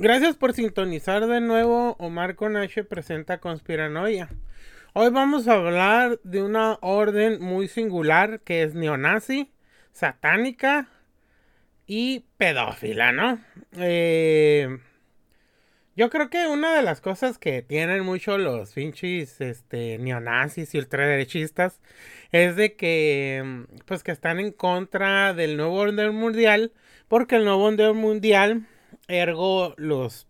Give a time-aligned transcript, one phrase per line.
[0.00, 1.94] Gracias por sintonizar de nuevo.
[1.98, 4.30] Omar Conache presenta Conspiranoia.
[4.94, 9.52] Hoy vamos a hablar de una orden muy singular que es neonazi,
[9.92, 10.88] satánica
[11.86, 13.40] y pedófila, ¿no?
[13.76, 14.78] Eh,
[15.96, 20.78] yo creo que una de las cosas que tienen mucho los pinches este, neonazis y
[20.78, 21.78] ultraderechistas
[22.32, 26.72] es de que, pues, que están en contra del nuevo orden mundial,
[27.06, 28.66] porque el nuevo orden mundial,
[29.10, 30.26] ergo los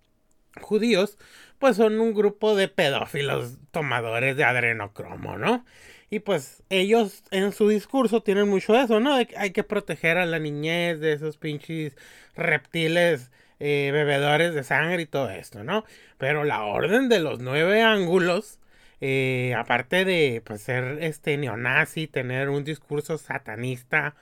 [0.60, 1.18] judíos,
[1.58, 5.64] pues son un grupo de pedófilos tomadores de adrenocromo, ¿no?
[6.10, 9.16] Y pues ellos en su discurso tienen mucho eso, ¿no?
[9.16, 11.96] De que hay que proteger a la niñez de esos pinches
[12.34, 15.84] reptiles eh, bebedores de sangre y todo esto, ¿no?
[16.18, 18.58] Pero la orden de los nueve ángulos,
[19.00, 24.14] eh, aparte de pues, ser este neonazi, tener un discurso satanista,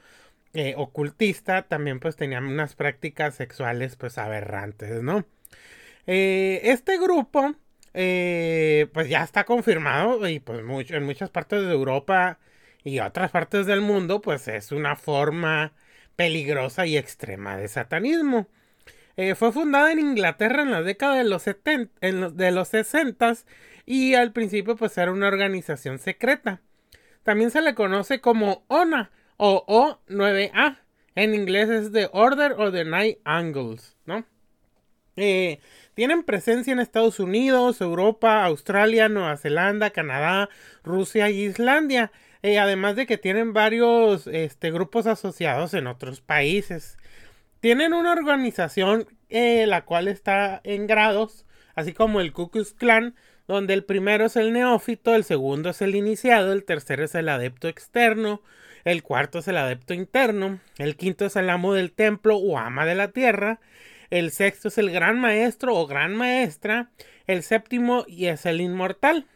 [0.54, 5.24] eh, ocultista, también pues tenían unas prácticas sexuales pues aberrantes, ¿no?
[6.06, 7.54] este grupo
[7.92, 12.38] pues ya está confirmado y pues mucho, en muchas partes de Europa
[12.82, 15.74] y otras partes del mundo pues es una forma
[16.16, 18.48] peligrosa y extrema de satanismo.
[19.16, 23.34] Eh, fue fundada en Inglaterra en la década de los, 70, en de los 60
[23.86, 26.60] y al principio pues era una organización secreta.
[27.22, 30.78] También se le conoce como ONA o O9A.
[31.14, 34.24] En inglés es The Order of the Night Angles, ¿no?
[35.16, 35.58] Eh,
[35.94, 40.48] tienen presencia en Estados Unidos, Europa, Australia, Nueva Zelanda, Canadá,
[40.84, 42.12] Rusia y Islandia.
[42.42, 46.98] Eh, además de que tienen varios este, grupos asociados en otros países.
[47.60, 51.44] Tienen una organización eh, la cual está en grados,
[51.74, 53.16] así como el Ku Klan,
[53.48, 57.28] donde el primero es el neófito, el segundo es el iniciado, el tercero es el
[57.28, 58.42] adepto externo,
[58.84, 62.86] el cuarto es el adepto interno, el quinto es el amo del templo o ama
[62.86, 63.60] de la tierra,
[64.10, 66.90] el sexto es el gran maestro o gran maestra,
[67.26, 69.26] el séptimo y es el inmortal.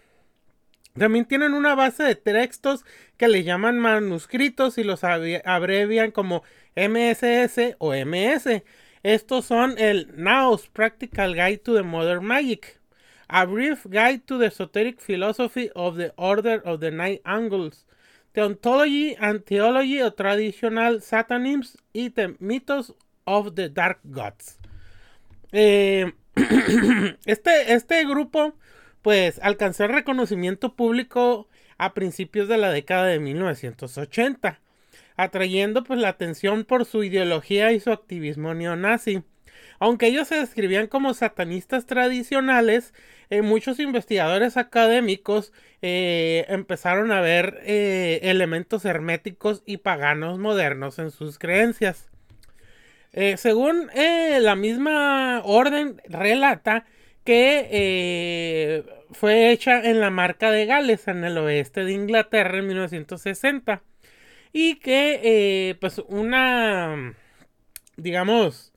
[0.96, 2.84] También tienen una base de textos
[3.16, 6.42] que le llaman manuscritos y los abrevian como
[6.76, 8.62] MSS o MS.
[9.02, 12.78] Estos son el Naos Practical Guide to the Modern Magic,
[13.28, 17.86] A Brief Guide to the Esoteric Philosophy of the Order of the Night Angles,
[18.32, 22.94] The Ontology and Theology of Traditional Satanism y The Mythos
[23.24, 24.58] of the Dark Gods.
[25.52, 26.12] Eh,
[27.26, 28.54] este, este grupo
[29.02, 34.60] pues alcanzó reconocimiento público a principios de la década de 1980,
[35.16, 39.24] atrayendo pues la atención por su ideología y su activismo neonazi.
[39.82, 42.94] Aunque ellos se describían como satanistas tradicionales,
[43.30, 51.10] eh, muchos investigadores académicos eh, empezaron a ver eh, elementos herméticos y paganos modernos en
[51.10, 52.12] sus creencias.
[53.38, 56.86] según la misma orden relata,
[57.24, 63.82] que fue hecha en la marca de Gales, en el oeste de Inglaterra, en 1960.
[64.52, 67.14] Y que, pues, una,
[67.96, 68.71] digamos,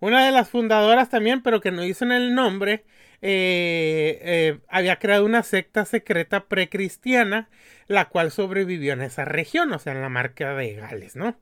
[0.00, 2.84] una de las fundadoras también, pero que no dicen el nombre,
[3.22, 7.48] eh, había creado una secta secreta precristiana,
[7.88, 11.38] la cual sobrevivió en esa región, o sea, en la marca de Gales, ¿no?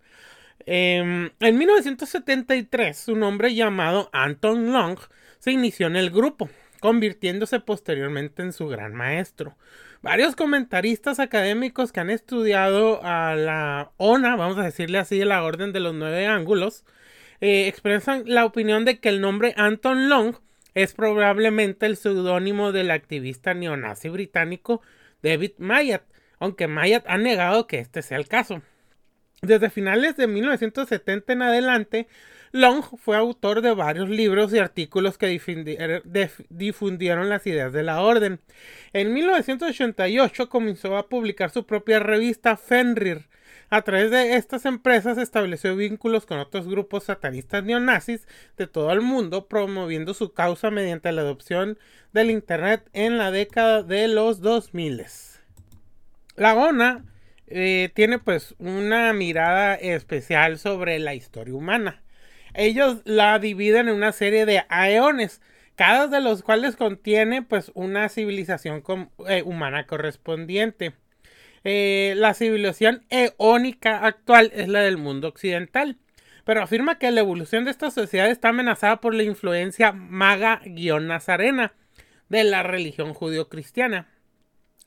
[0.66, 4.98] Em, en 1973, un hombre llamado Anton Long
[5.38, 6.48] se inició en el grupo,
[6.80, 9.56] convirtiéndose posteriormente en su gran maestro.
[10.02, 15.72] Varios comentaristas académicos que han estudiado a la ONA, vamos a decirle así, la Orden
[15.72, 16.84] de los Nueve Ángulos,
[17.44, 20.36] eh, expresan la opinión de que el nombre Anton Long
[20.72, 24.80] es probablemente el seudónimo del activista neonazi británico
[25.22, 26.04] David Mayat,
[26.38, 28.62] aunque Mayat ha negado que este sea el caso.
[29.42, 32.08] Desde finales de 1970 en adelante,
[32.52, 35.38] Long fue autor de varios libros y artículos que
[36.48, 38.40] difundieron las ideas de la orden.
[38.94, 43.28] En 1988 comenzó a publicar su propia revista Fenrir.
[43.74, 48.26] A través de estas empresas estableció vínculos con otros grupos satanistas neonazis
[48.56, 51.78] de todo el mundo, promoviendo su causa mediante la adopción
[52.12, 55.04] del Internet en la década de los 2000.
[56.36, 57.04] La ONA
[57.48, 62.04] eh, tiene pues una mirada especial sobre la historia humana
[62.54, 65.42] ellos la dividen en una serie de aeones,
[65.74, 68.82] cada de los cuales contiene pues una civilización
[69.28, 70.94] eh, humana correspondiente.
[71.64, 75.96] Eh, la civilización eónica actual es la del mundo occidental,
[76.44, 81.72] pero afirma que la evolución de esta sociedad está amenazada por la influencia maga-nazarena
[82.28, 84.08] de la religión judío-cristiana.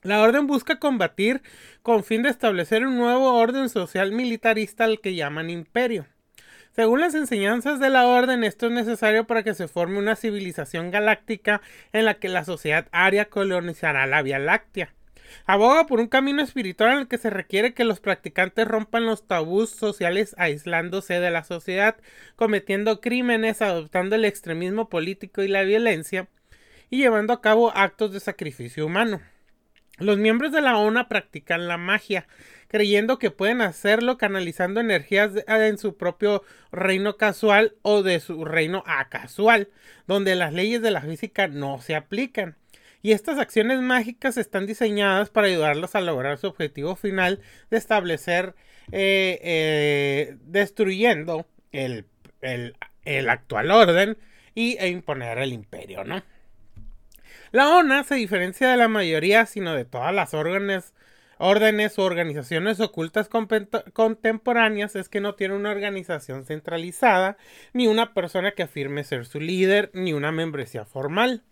[0.02, 1.42] La orden busca combatir
[1.82, 6.06] con fin de establecer un nuevo orden social militarista al que llaman imperio.
[6.70, 10.92] Según las enseñanzas de la orden, esto es necesario para que se forme una civilización
[10.92, 11.60] galáctica
[11.92, 14.94] en la que la sociedad aria colonizará la Vía Láctea.
[15.46, 19.26] Aboga por un camino espiritual en el que se requiere que los practicantes rompan los
[19.26, 21.96] tabús sociales aislándose de la sociedad,
[22.36, 26.28] cometiendo crímenes, adoptando el extremismo político y la violencia,
[26.90, 29.20] y llevando a cabo actos de sacrificio humano.
[29.98, 32.28] Los miembros de la ONA practican la magia,
[32.68, 38.84] creyendo que pueden hacerlo canalizando energías en su propio reino casual o de su reino
[38.86, 39.68] acasual,
[40.06, 42.56] donde las leyes de la física no se aplican.
[43.02, 47.40] Y estas acciones mágicas están diseñadas para ayudarlos a lograr su objetivo final
[47.70, 48.54] de establecer,
[48.90, 52.06] eh, eh, destruyendo el,
[52.40, 54.18] el, actual orden
[54.54, 56.22] y, e imponer el imperio, ¿no?
[57.50, 60.92] La ONA se diferencia de la mayoría, sino de todas las órdenes,
[61.38, 63.30] órdenes o organizaciones ocultas
[63.92, 67.38] contemporáneas, es que no tiene una organización centralizada,
[67.72, 71.42] ni una persona que afirme ser su líder, ni una membresía formal.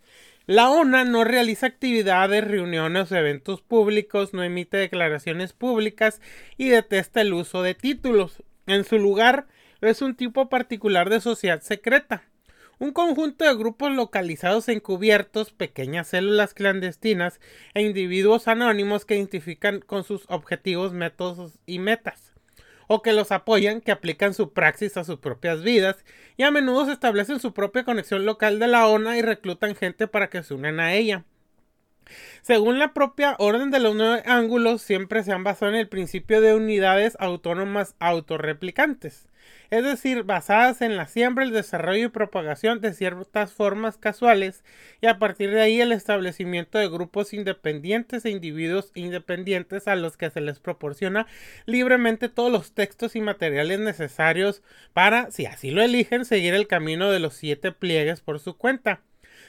[0.46, 6.20] La ONA no realiza actividades, reuniones o eventos públicos, no emite declaraciones públicas
[6.56, 8.43] y detesta el uso de títulos.
[8.66, 9.46] En su lugar,
[9.81, 12.22] es un tipo particular de sociedad secreta
[12.78, 17.40] un conjunto de grupos localizados encubiertos, pequeñas células clandestinas
[17.75, 22.32] e individuos anónimos que identifican con sus objetivos, métodos y metas,
[22.86, 26.04] o que los apoyan, que aplican su praxis a sus propias vidas
[26.36, 30.06] y a menudo se establecen su propia conexión local de la ONA y reclutan gente
[30.06, 31.24] para que se unan a ella.
[32.42, 36.40] Según la propia orden de los nueve ángulos, siempre se han basado en el principio
[36.40, 39.26] de unidades autónomas autorreplicantes
[39.70, 44.64] es decir, basadas en la siembra, el desarrollo y propagación de ciertas formas casuales
[45.00, 50.16] y a partir de ahí el establecimiento de grupos independientes e individuos independientes a los
[50.16, 51.26] que se les proporciona
[51.66, 57.10] libremente todos los textos y materiales necesarios para, si así lo eligen, seguir el camino
[57.10, 59.00] de los siete pliegues por su cuenta,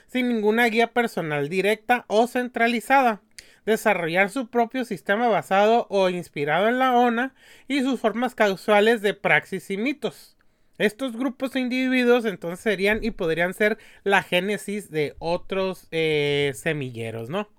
[0.07, 3.21] sin ninguna guía personal directa o centralizada
[3.67, 7.35] desarrollar su propio sistema basado o inspirado en la ONA
[7.67, 10.37] y sus formas causales de praxis y mitos.
[10.77, 17.29] Estos grupos de individuos entonces serían y podrían ser la génesis de otros eh, semilleros,
[17.29, 17.49] ¿no?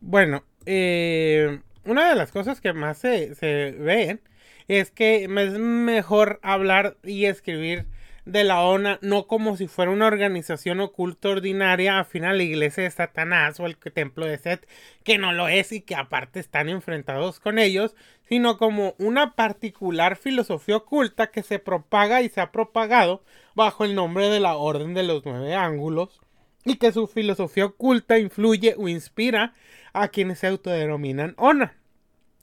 [0.00, 4.20] Bueno, eh, una de las cosas que más se, se ven
[4.68, 7.86] es que es mejor hablar y escribir
[8.26, 12.82] de la ONA no como si fuera una organización oculta ordinaria afín a la iglesia
[12.82, 14.68] de Satanás o el templo de Set,
[15.04, 17.94] que no lo es y que aparte están enfrentados con ellos,
[18.28, 23.22] sino como una particular filosofía oculta que se propaga y se ha propagado
[23.54, 26.20] bajo el nombre de la Orden de los Nueve Ángulos
[26.64, 29.54] y que su filosofía oculta influye o inspira
[29.92, 31.76] a quienes se autodenominan ONA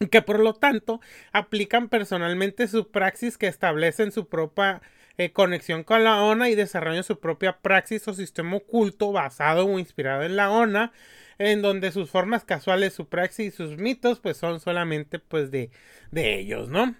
[0.09, 1.01] que por lo tanto
[1.31, 4.81] aplican personalmente su praxis que establecen su propia
[5.17, 9.79] eh, conexión con la ONA y desarrollan su propia praxis o sistema oculto basado o
[9.79, 10.91] inspirado en la ONA,
[11.37, 15.69] en donde sus formas casuales, su praxis y sus mitos pues son solamente pues de,
[16.11, 16.95] de ellos, ¿no?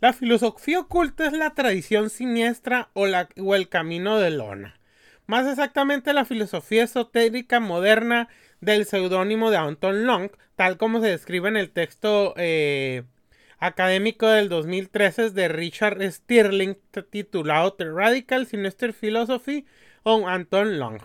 [0.00, 4.78] La filosofía oculta es la tradición siniestra o, la, o el camino de Lona.
[5.26, 8.28] Más exactamente la filosofía esotérica moderna
[8.60, 13.04] del seudónimo de Anton Long, tal como se describe en el texto eh,
[13.58, 16.76] académico del 2013 de Richard Stirling
[17.10, 19.66] titulado The Radical Sinister Philosophy
[20.02, 21.00] on Anton Long,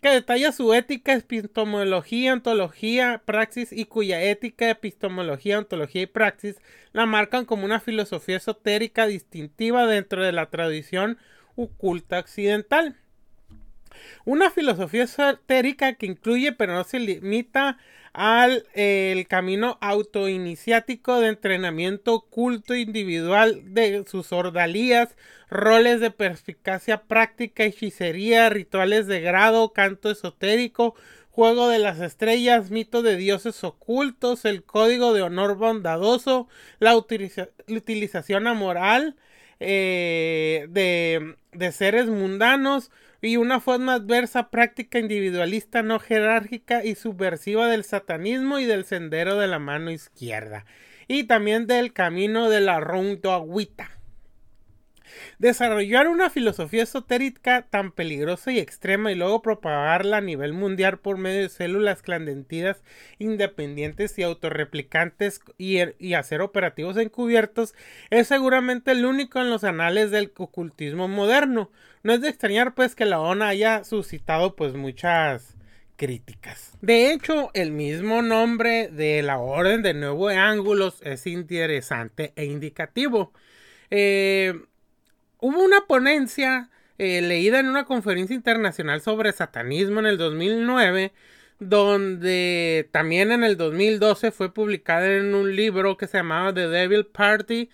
[0.00, 6.56] que detalla su ética, epistemología, ontología, praxis y cuya ética, epistemología, ontología y praxis
[6.92, 11.18] la marcan como una filosofía esotérica distintiva dentro de la tradición
[11.56, 12.96] oculta occidental.
[14.24, 17.78] Una filosofía esotérica que incluye pero no se limita
[18.12, 25.16] al el camino autoiniciático de entrenamiento oculto individual de sus ordalías,
[25.48, 30.94] roles de perspicacia práctica, hechicería, rituales de grado, canto esotérico,
[31.30, 36.48] juego de las estrellas, mito de dioses ocultos, el código de honor bondadoso,
[36.80, 39.16] la utilización amoral
[39.60, 42.90] eh, de seres mundanos,
[43.22, 49.36] y una forma adversa, práctica, individualista, no jerárquica y subversiva del satanismo y del sendero
[49.38, 50.64] de la mano izquierda,
[51.08, 52.80] y también del camino de la
[53.32, 53.99] agüita.
[55.38, 61.18] Desarrollar una filosofía esotérica tan peligrosa y extrema y luego propagarla a nivel mundial por
[61.18, 62.82] medio de células clandestinas
[63.18, 67.74] independientes y autorreplicantes y, y hacer operativos encubiertos
[68.10, 71.70] es seguramente el único en los anales del ocultismo moderno.
[72.02, 75.56] No es de extrañar pues que la ONA haya suscitado pues muchas
[76.00, 76.72] críticas.
[76.80, 83.34] De hecho, el mismo nombre de la Orden de Nuevo Ángulos es interesante e indicativo.
[83.90, 84.54] Eh,
[85.40, 91.12] hubo una ponencia eh, leída en una conferencia internacional sobre satanismo en el 2009,
[91.58, 97.06] donde también en el 2012 fue publicada en un libro que se llamaba The Devil
[97.06, 97.70] Party,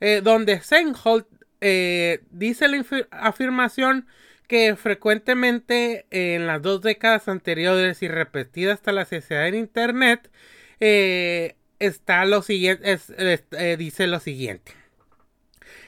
[0.00, 1.26] eh, donde Seinholt
[1.62, 4.06] eh, dice la afirmación
[4.46, 10.30] que frecuentemente en las dos décadas anteriores y repetida hasta la sociedad en Internet,
[10.78, 12.98] está lo siguiente,
[13.78, 14.85] dice lo siguiente.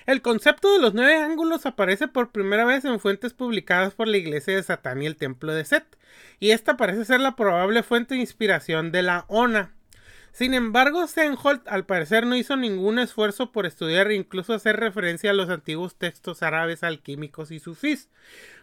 [0.09, 4.17] El concepto de los nueve ángulos aparece por primera vez en fuentes publicadas por la
[4.17, 5.85] iglesia de Satán y el templo de Set,
[6.41, 9.75] y esta parece ser la probable fuente de inspiración de la ONA.
[10.33, 15.29] Sin embargo, Senholt al parecer no hizo ningún esfuerzo por estudiar e incluso hacer referencia
[15.29, 18.09] a los antiguos textos árabes alquímicos y sufís,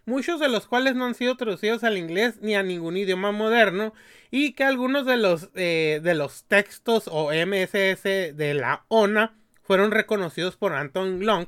[0.08, 3.94] muchos de los cuales no han sido traducidos al inglés ni a ningún idioma moderno,
[4.32, 9.91] y que algunos de los, eh, de los textos o MSS de la ONA fueron
[9.91, 11.48] reconocidos por Anton Long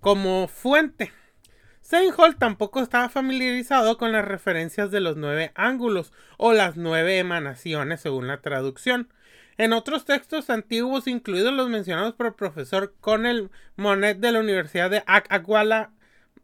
[0.00, 1.12] como fuente.
[1.80, 8.00] Seinhold tampoco estaba familiarizado con las referencias de los nueve ángulos o las nueve emanaciones
[8.00, 9.12] según la traducción.
[9.56, 14.90] En otros textos antiguos, incluidos los mencionados por el profesor Conel Monet de la Universidad
[14.90, 15.90] de Aguala,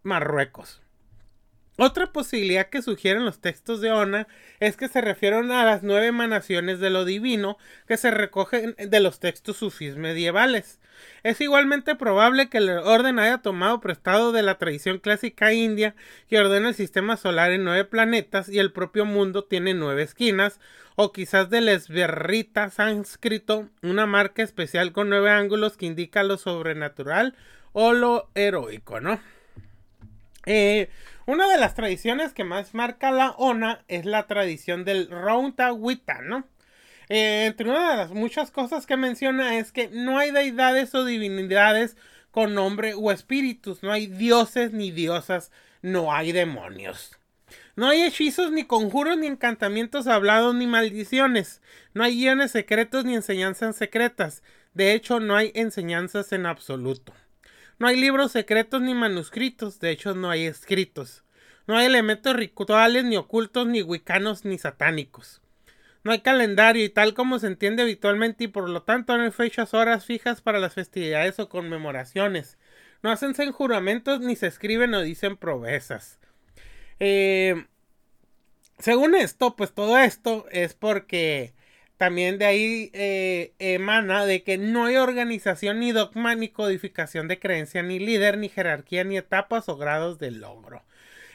[0.02, 0.83] Marruecos.
[1.76, 4.28] Otra posibilidad que sugieren los textos de Ona
[4.60, 9.00] es que se refieren a las nueve emanaciones de lo divino que se recogen de
[9.00, 10.78] los textos sufís medievales.
[11.24, 15.96] Es igualmente probable que el orden haya tomado prestado de la tradición clásica india
[16.28, 20.60] que ordena el sistema solar en nueve planetas y el propio mundo tiene nueve esquinas,
[20.94, 27.34] o quizás del esberrita sánscrito, una marca especial con nueve ángulos que indica lo sobrenatural
[27.72, 29.20] o lo heroico, ¿no?
[30.46, 30.88] Eh,
[31.26, 35.08] una de las tradiciones que más marca la ONA es la tradición del
[35.76, 36.46] Wita, ¿no?
[37.08, 41.04] Eh, entre una de las muchas cosas que menciona es que no hay deidades o
[41.04, 41.96] divinidades
[42.30, 45.50] con nombre o espíritus, no hay dioses ni diosas,
[45.82, 47.18] no hay demonios.
[47.76, 51.60] No hay hechizos, ni conjuros, ni encantamientos hablados, ni maldiciones.
[51.92, 54.42] No hay guiones secretos, ni enseñanzas secretas.
[54.74, 57.12] De hecho, no hay enseñanzas en absoluto.
[57.78, 61.24] No hay libros secretos ni manuscritos, de hecho no hay escritos.
[61.66, 65.40] No hay elementos rituales ni ocultos, ni wicanos, ni satánicos.
[66.04, 69.30] No hay calendario y tal como se entiende habitualmente y por lo tanto no hay
[69.30, 72.58] fechas horas fijas para las festividades o conmemoraciones.
[73.02, 76.18] No hacen juramentos ni se escriben o dicen proezas.
[77.00, 77.64] Eh,
[78.78, 81.53] según esto, pues todo esto es porque
[81.96, 87.38] también de ahí eh, emana de que no hay organización ni dogma ni codificación de
[87.38, 90.82] creencia ni líder ni jerarquía ni etapas o grados de logro.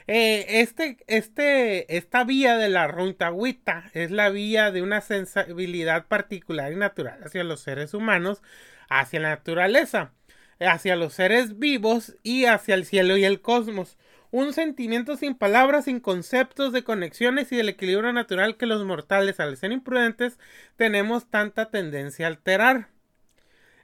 [0.08, 6.72] Eh, este, este, esta vía de la runtagüita es la vía de una sensibilidad particular
[6.74, 8.42] y natural hacia los seres humanos,
[8.90, 10.14] hacia la naturaleza,
[10.60, 13.98] hacia los seres vivos y hacia el cielo y el cosmos
[14.32, 19.40] un sentimiento sin palabras, sin conceptos de conexiones y del equilibrio natural que los mortales,
[19.40, 20.38] al ser imprudentes,
[20.76, 22.90] tenemos tanta tendencia a alterar.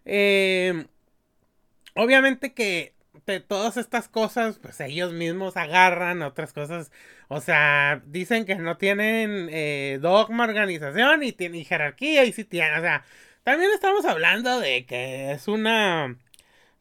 [0.05, 0.87] Em,
[1.95, 6.91] obviamente que de todas estas cosas, pues ellos mismos agarran otras cosas.
[7.27, 12.79] O sea, dicen que no tienen eh, dogma, organización y, tienen jerarquía y sí tienen.
[12.79, 13.03] O sea,
[13.43, 16.17] también estamos hablando de que es una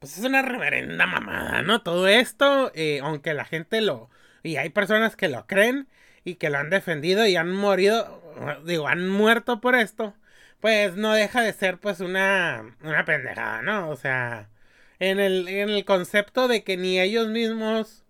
[0.04, 1.80] pues es una reverenda mamada, ¿no?
[1.80, 4.10] Todo esto, eh, aunque la gente lo...
[4.42, 5.88] Y hay personas que lo creen
[6.24, 8.20] y que lo han defendido y han morido,
[8.66, 10.14] digo, han muerto por esto,
[10.60, 13.88] pues no deja de ser pues una, una pendejada, ¿no?
[13.88, 14.50] O sea,
[14.98, 18.04] en el, en el concepto de que ni ellos mismos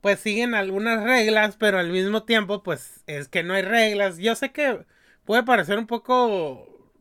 [0.00, 4.18] pues siguen algunas reglas, pero al mismo tiempo pues es que no hay reglas.
[4.18, 4.84] Yo sé que
[5.24, 6.92] puede parecer un poco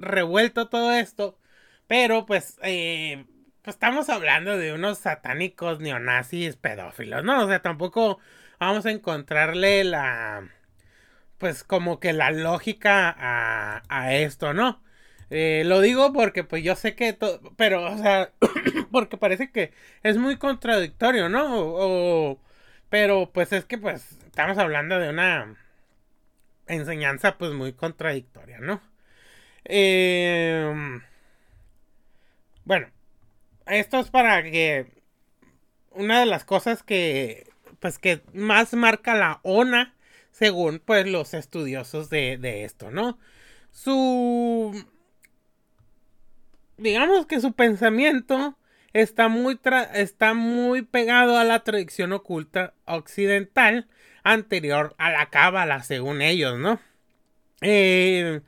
[0.00, 1.38] revuelto todo esto,
[1.86, 3.24] pero pues, eh,
[3.62, 7.44] pues estamos hablando de unos satánicos neonazis pedófilos, ¿no?
[7.44, 8.18] O sea, tampoco
[8.58, 10.48] vamos a encontrarle la,
[11.38, 13.14] pues como que la lógica
[13.88, 14.82] a, esto, ¿no?
[15.30, 18.32] Eh, lo digo porque pues yo sé que todo, pero, o sea,
[18.92, 21.46] porque parece que es muy contradictorio, ¿no?
[21.58, 22.40] O,
[22.88, 25.56] pero pues es que pues estamos hablando de una
[26.68, 28.80] enseñanza pues muy contradictoria, ¿no?
[29.64, 31.00] Eh,
[32.66, 32.88] bueno,
[33.66, 34.86] esto es para que
[35.92, 37.48] una de las cosas que
[37.80, 39.94] pues que más marca la ONA
[40.32, 43.18] según pues los estudiosos de, de esto, ¿no?
[43.70, 44.84] Su
[46.76, 48.58] digamos que su pensamiento
[48.92, 49.58] está muy
[49.94, 53.88] está muy pegado a la tradición oculta occidental
[54.24, 56.80] anterior a la cábala según ellos, ¿no?
[57.60, 58.40] Eh,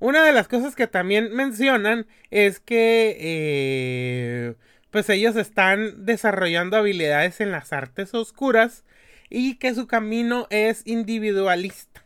[0.00, 4.54] una de las cosas que también mencionan es que, eh,
[4.90, 8.84] pues ellos están desarrollando habilidades en las artes oscuras
[9.28, 12.04] y que su camino es individualista.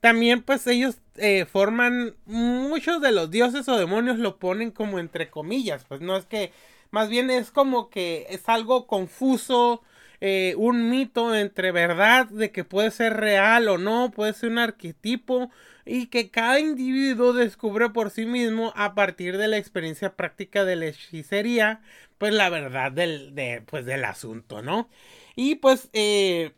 [0.00, 5.30] También pues ellos eh, forman muchos de los dioses o demonios lo ponen como entre
[5.30, 6.52] comillas, pues no es que
[6.90, 9.82] más bien es como que es algo confuso,
[10.20, 14.58] eh, un mito entre verdad de que puede ser real o no, puede ser un
[14.58, 15.50] arquetipo
[15.88, 20.76] y que cada individuo descubre por sí mismo a partir de la experiencia práctica de
[20.76, 21.80] la hechicería,
[22.18, 24.88] pues la verdad del, de, pues, del asunto, ¿no?
[25.34, 26.52] Y pues eh,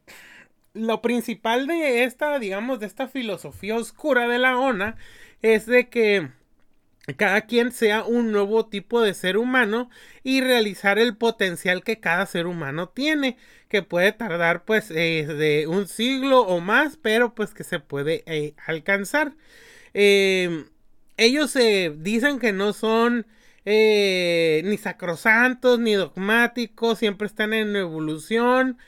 [0.75, 4.97] lo principal de esta, digamos, de esta filosofía oscura de la ONA
[5.43, 6.31] es de que
[7.17, 9.91] cada quien sea un nuevo tipo de ser humano
[10.23, 13.37] y realizar el potencial que cada ser humano tiene,
[13.69, 18.23] que puede tardar pues eh, de un siglo o más, pero pues que se puede
[18.27, 19.35] eh, alcanzar.
[19.95, 20.67] Em,
[21.17, 23.27] ellos se dicen que no son
[23.65, 28.79] eh, ni sacrosantos ni dogmáticos, siempre están en evolución,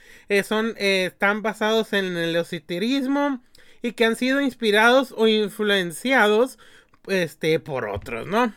[0.45, 3.43] son, están basados en el esoterismo
[3.83, 6.59] y que han sido inspirados o influenciados
[7.07, 8.55] este, por otros, ¿no?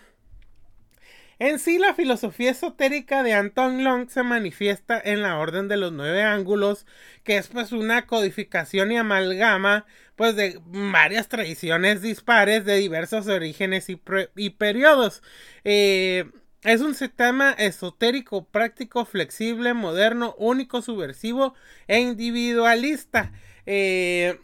[1.37, 5.91] En sí, la filosofía esotérica de Anton Long se manifiesta en la Orden de los
[5.91, 6.85] Nueve Ángulos,
[7.23, 9.85] que es pues una codificación y amalgama
[10.15, 15.21] pues de varias tradiciones dispares de diversos orígenes y, periodos.
[15.65, 16.25] Eh,
[16.63, 21.53] es un sistema esotérico, práctico, flexible, moderno, único, subversivo
[21.87, 23.33] e individualista.
[23.65, 24.39] Eh,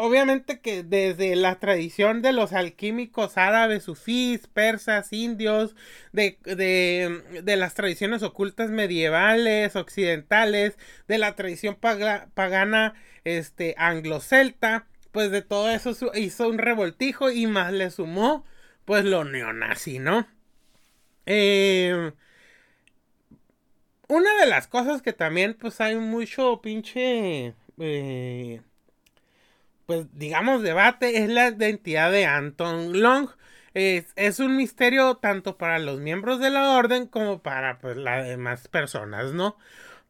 [0.00, 5.76] obviamente que desde la tradición de los alquímicos árabes, sufís, persas, indios,
[6.12, 15.42] de, de, las tradiciones ocultas medievales, occidentales, de la tradición pagana este, anglo-celta, pues de
[15.42, 18.44] todo eso hizo un revoltijo y más le sumó
[18.84, 20.26] pues lo neonazi, ¿no?
[21.26, 22.12] Eh,
[24.08, 27.54] una de las cosas que también pues hay mucho pinche...
[27.78, 28.60] Eh,
[29.90, 33.28] pues digamos, debate es la identidad de Anton Long.
[33.74, 38.68] Es, un misterio tanto para los miembros de la orden como para pues, las demás
[38.68, 39.56] personas, ¿no?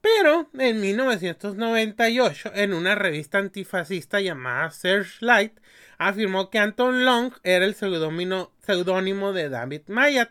[0.03, 5.59] Pero en 1998, en una revista antifascista llamada Searchlight,
[5.97, 10.31] afirmó que Anton Long era el seudónimo de David Mayat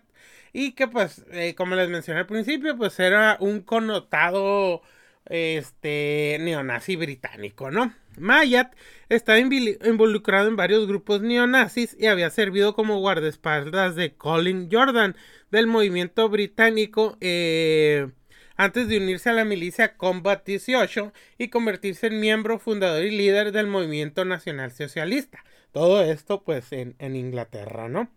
[0.54, 4.84] y que pues, eh, como les mencioné al principio, pues era un connotado
[5.26, 7.96] este neonazi británico, ¿no?
[8.20, 8.76] Mayat
[9.10, 15.16] estaba involucrado en varios grupos neonazis y había servido como guardaespaldas de Colin Jordan
[15.52, 18.10] del movimiento británico eh,
[18.60, 23.54] antes de unirse a la milicia Combat 18 y convertirse en miembro fundador y líder
[23.54, 25.46] del movimiento nacional socialista.
[25.72, 28.12] Todo esto pues en, Inglaterra, ¿no?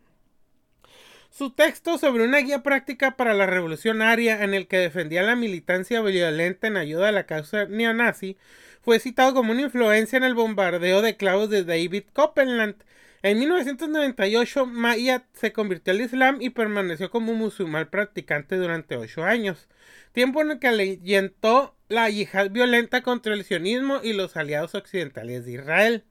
[1.31, 5.37] Su texto sobre una guía práctica para la revolución aria en el que defendía la
[5.37, 8.37] militancia violenta en ayuda a la causa neonazi
[8.83, 12.75] fue citado como una influencia en el bombardeo de clavos de David Copeland.
[13.23, 19.69] En 1998, Mayat se convirtió al Islam y permaneció como musulmán practicante durante ocho años,
[20.13, 25.45] tiempo en el que alentó la yihad violenta contra el sionismo y los aliados occidentales
[25.45, 26.05] de Israel.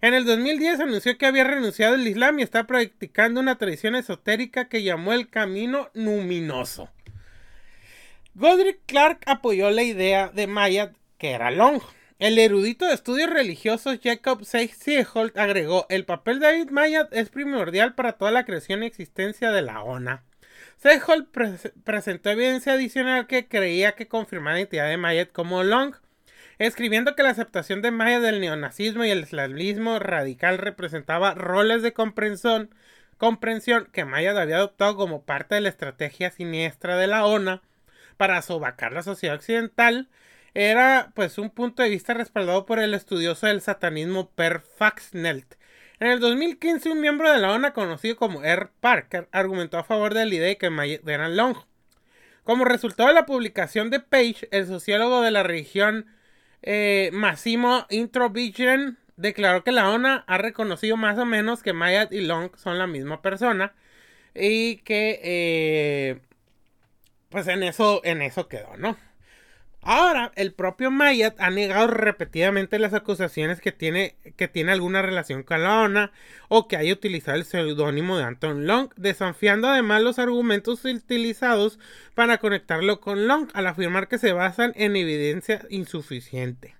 [0.00, 4.68] En el 2010 anunció que había renunciado al Islam y está practicando una tradición esotérica
[4.68, 6.90] que llamó el camino luminoso.
[8.34, 11.80] Godric Clark apoyó la idea de Mayat, que era Long,
[12.22, 17.96] el erudito de estudios religiosos Jacob Seiholt agregó, el papel de David Mayat es primordial
[17.96, 20.22] para toda la creación y existencia de la ONA.
[20.76, 21.36] Seiholt
[21.82, 25.96] presentó evidencia adicional que creía que confirmaba la identidad de Mayat como Long,
[26.60, 31.92] escribiendo que la aceptación de Mayat del neonazismo y el islamismo radical representaba roles de
[31.92, 32.72] comprensión,
[33.18, 37.62] comprensión que Mayat había adoptado como parte de la estrategia siniestra de la ONA
[38.16, 40.08] para sobacar la sociedad occidental
[40.54, 45.54] era pues un punto de vista respaldado por el estudioso del satanismo Per Faxnelt.
[46.00, 48.68] En el 2015 un miembro de la ONA conocido como R.
[48.80, 51.56] Parker argumentó a favor de la idea de que era Long.
[52.44, 56.06] Como resultado de la publicación de Page, el sociólogo de la religión
[56.62, 62.22] eh, Massimo Introvision declaró que la ONA ha reconocido más o menos que Mayat y
[62.22, 63.74] Long son la misma persona
[64.34, 66.20] y que eh,
[67.28, 68.96] pues en eso en eso quedó, ¿no?
[69.84, 75.42] Ahora, el propio Mayat ha negado repetidamente las acusaciones que tiene, que tiene alguna relación
[75.42, 76.12] con la ONA
[76.48, 81.80] o que haya utilizado el seudónimo de Anton Long, desafiando además los argumentos utilizados
[82.14, 86.76] para conectarlo con Long al afirmar que se basan en evidencia insuficiente.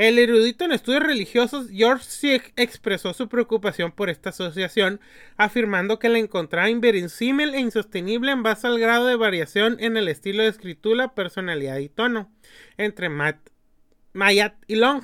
[0.00, 4.98] El erudito en estudios religiosos George Sieg expresó su preocupación por esta asociación,
[5.36, 10.08] afirmando que la encontraba inverosímil e insostenible en base al grado de variación en el
[10.08, 12.32] estilo de escritura, personalidad y tono
[12.78, 13.10] entre
[14.14, 15.02] Mayat y Long.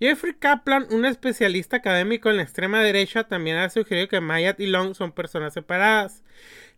[0.00, 4.66] Jeffrey Kaplan, un especialista académico en la extrema derecha, también ha sugerido que Mayat y
[4.66, 6.22] Long son personas separadas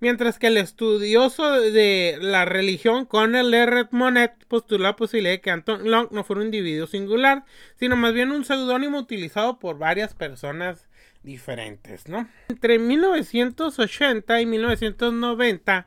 [0.00, 3.86] mientras que el estudioso de la religión Conel R.
[3.90, 7.44] Monet postuló la posibilidad de que Anton Long no fuera un individuo singular,
[7.76, 10.88] sino más bien un seudónimo utilizado por varias personas
[11.22, 12.04] diferentes.
[12.48, 15.86] Entre 1980 y 1990,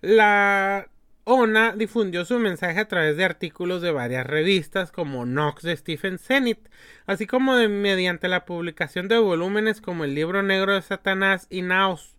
[0.00, 0.88] la
[1.30, 6.18] ONA difundió su mensaje a través de artículos de varias revistas como Nox de Stephen
[6.18, 6.68] Zenith,
[7.04, 12.17] así como mediante la publicación de volúmenes como el libro negro de Satanás y Naos.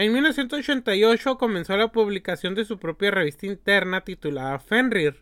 [0.00, 5.20] En 1988 comenzó la publicación de su propia revista interna titulada Fenrir.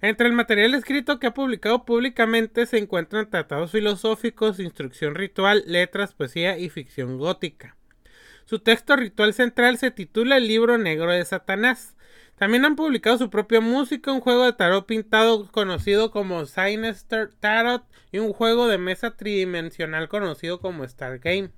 [0.00, 6.14] Entre el material escrito que ha publicado públicamente se encuentran tratados filosóficos, instrucción ritual, letras,
[6.14, 7.76] poesía y ficción gótica.
[8.46, 11.94] Su texto ritual central se titula El libro negro de Satanás.
[12.38, 17.84] También han publicado su propia música, un juego de tarot pintado conocido como Sinister Tarot
[18.10, 21.50] y un juego de mesa tridimensional conocido como Star Game.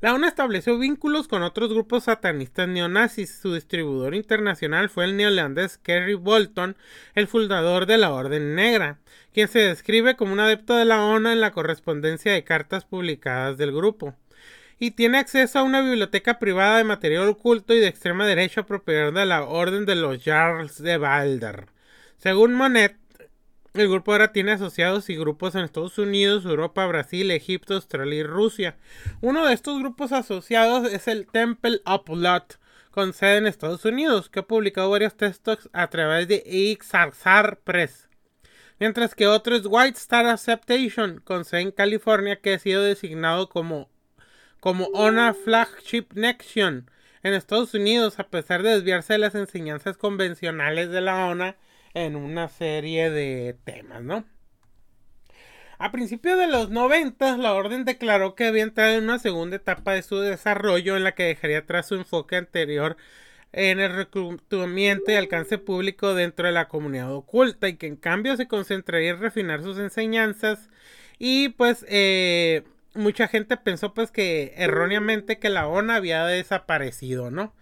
[0.00, 3.38] La ONU estableció vínculos con otros grupos satanistas neonazis.
[3.40, 6.76] Su distribuidor internacional fue el neozelandés Kerry Bolton,
[7.14, 8.98] el fundador de la Orden Negra,
[9.32, 13.56] quien se describe como un adepto de la ONU en la correspondencia de cartas publicadas
[13.56, 14.14] del grupo.
[14.78, 19.12] Y tiene acceso a una biblioteca privada de material oculto y de extrema derecha propiedad
[19.12, 21.66] de la Orden de los Jarls de Balder.
[22.18, 22.96] Según Monet,
[23.82, 28.22] el grupo ahora tiene asociados y grupos en Estados Unidos, Europa, Brasil, Egipto, Australia y
[28.22, 28.76] Rusia.
[29.20, 32.42] Uno de estos grupos asociados es el Temple Upload,
[32.90, 38.08] con sede en Estados Unidos, que ha publicado varios textos a través de Ixarzar Press.
[38.78, 43.48] Mientras que otro es White Star Acceptation, con sede en California, que ha sido designado
[43.48, 43.90] como,
[44.60, 46.90] como ONA Flagship Nation
[47.22, 51.56] en Estados Unidos, a pesar de desviarse de las enseñanzas convencionales de la ONA
[51.96, 54.26] en una serie de temas, ¿no?
[55.78, 59.94] A principios de los 90, la orden declaró que había entrado en una segunda etapa
[59.94, 62.98] de su desarrollo en la que dejaría atrás su enfoque anterior
[63.52, 68.36] en el reclutamiento y alcance público dentro de la comunidad oculta y que en cambio
[68.36, 70.68] se concentraría en refinar sus enseñanzas
[71.18, 77.54] y pues eh, mucha gente pensó pues que erróneamente que la ONU había desaparecido, ¿no?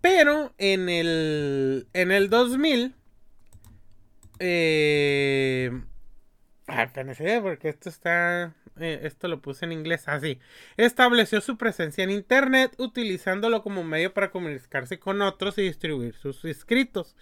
[0.00, 2.94] Pero en el, en el 2000
[4.38, 5.70] eh...
[6.68, 6.90] Ah,
[7.42, 8.54] porque esto está.
[8.78, 10.38] Eh, esto lo puse en inglés así.
[10.76, 16.44] Estableció su presencia en Internet utilizándolo como medio para comunicarse con otros y distribuir sus
[16.44, 17.14] escritos.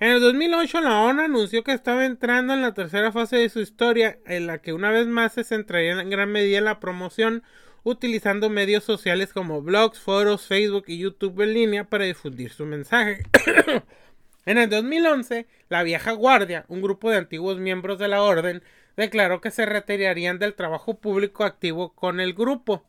[0.00, 3.58] En el 2008 la ONU anunció que estaba entrando en la tercera fase de su
[3.58, 7.42] historia, en la que una vez más se centraría en gran medida en la promoción,
[7.82, 13.24] utilizando medios sociales como blogs, foros, Facebook y YouTube en línea para difundir su mensaje.
[14.48, 18.62] En el 2011, la vieja guardia, un grupo de antiguos miembros de la orden,
[18.96, 22.82] declaró que se retirarían del trabajo público activo con el grupo.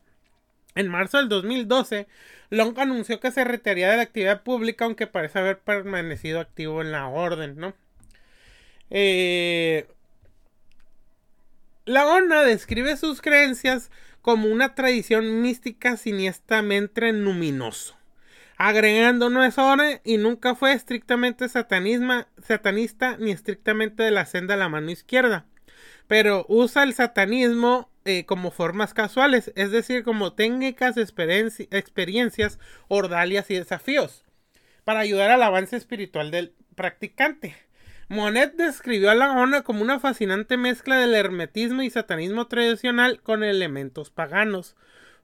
[0.74, 2.06] En marzo del 2012,
[2.48, 6.92] Long anunció que se retiraría de la actividad pública, aunque parece haber permanecido activo en
[6.92, 7.74] la orden, ¿no?
[8.88, 9.86] Eh,
[11.84, 13.90] la ONA describe sus creencias
[14.22, 17.99] como una tradición mística siniestamente luminoso
[18.62, 19.56] agregando no es
[20.04, 25.46] y nunca fue estrictamente satanista ni estrictamente de la senda a la mano izquierda,
[26.08, 33.54] pero usa el satanismo eh, como formas casuales, es decir, como técnicas, experiencias, ordalias y
[33.54, 34.26] desafíos,
[34.84, 37.56] para ayudar al avance espiritual del practicante.
[38.08, 43.42] Monet describió a la ONA como una fascinante mezcla del hermetismo y satanismo tradicional con
[43.42, 44.76] elementos paganos.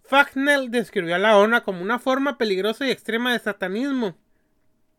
[0.09, 4.17] Fagnell describió a la ONA como una forma peligrosa y extrema de satanismo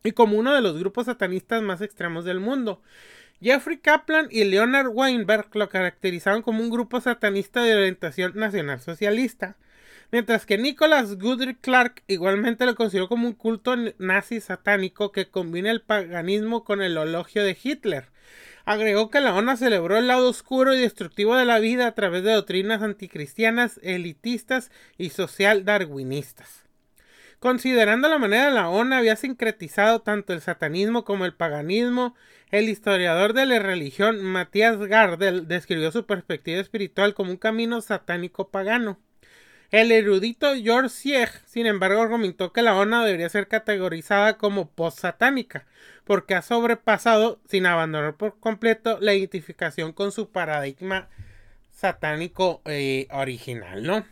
[0.03, 2.81] y como uno de los grupos satanistas más extremos del mundo.
[3.41, 9.55] Jeffrey Kaplan y Leonard Weinberg lo caracterizaron como un grupo satanista de orientación nacional socialista,
[10.11, 15.71] mientras que Nicholas Goodrich Clark igualmente lo consideró como un culto nazi satánico que combina
[15.71, 18.09] el paganismo con el elogio de Hitler
[18.67, 22.21] Agregó que la ONA celebró el lado oscuro y destructivo de la vida a través
[22.23, 26.65] de doctrinas anticristianas, elitistas y social darwinistas.
[27.39, 32.13] Considerando la manera la ONA había sincretizado tanto el satanismo como el paganismo,
[32.51, 38.49] el historiador de la religión Matías Gardel describió su perspectiva espiritual como un camino satánico
[38.49, 38.99] pagano.
[39.69, 45.65] El erudito George Sieg, sin embargo, comentó que la ONA debería ser categorizada como post-satánica,
[46.05, 51.09] porque ha sobrepasado, sin abandonar por completo, la identificación con su paradigma
[51.73, 54.05] satánico eh, original.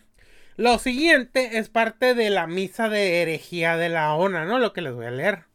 [0.58, 4.60] Lo siguiente es parte de la misa de herejía de la ONA, ¿no?
[4.60, 5.46] Lo que les voy a leer.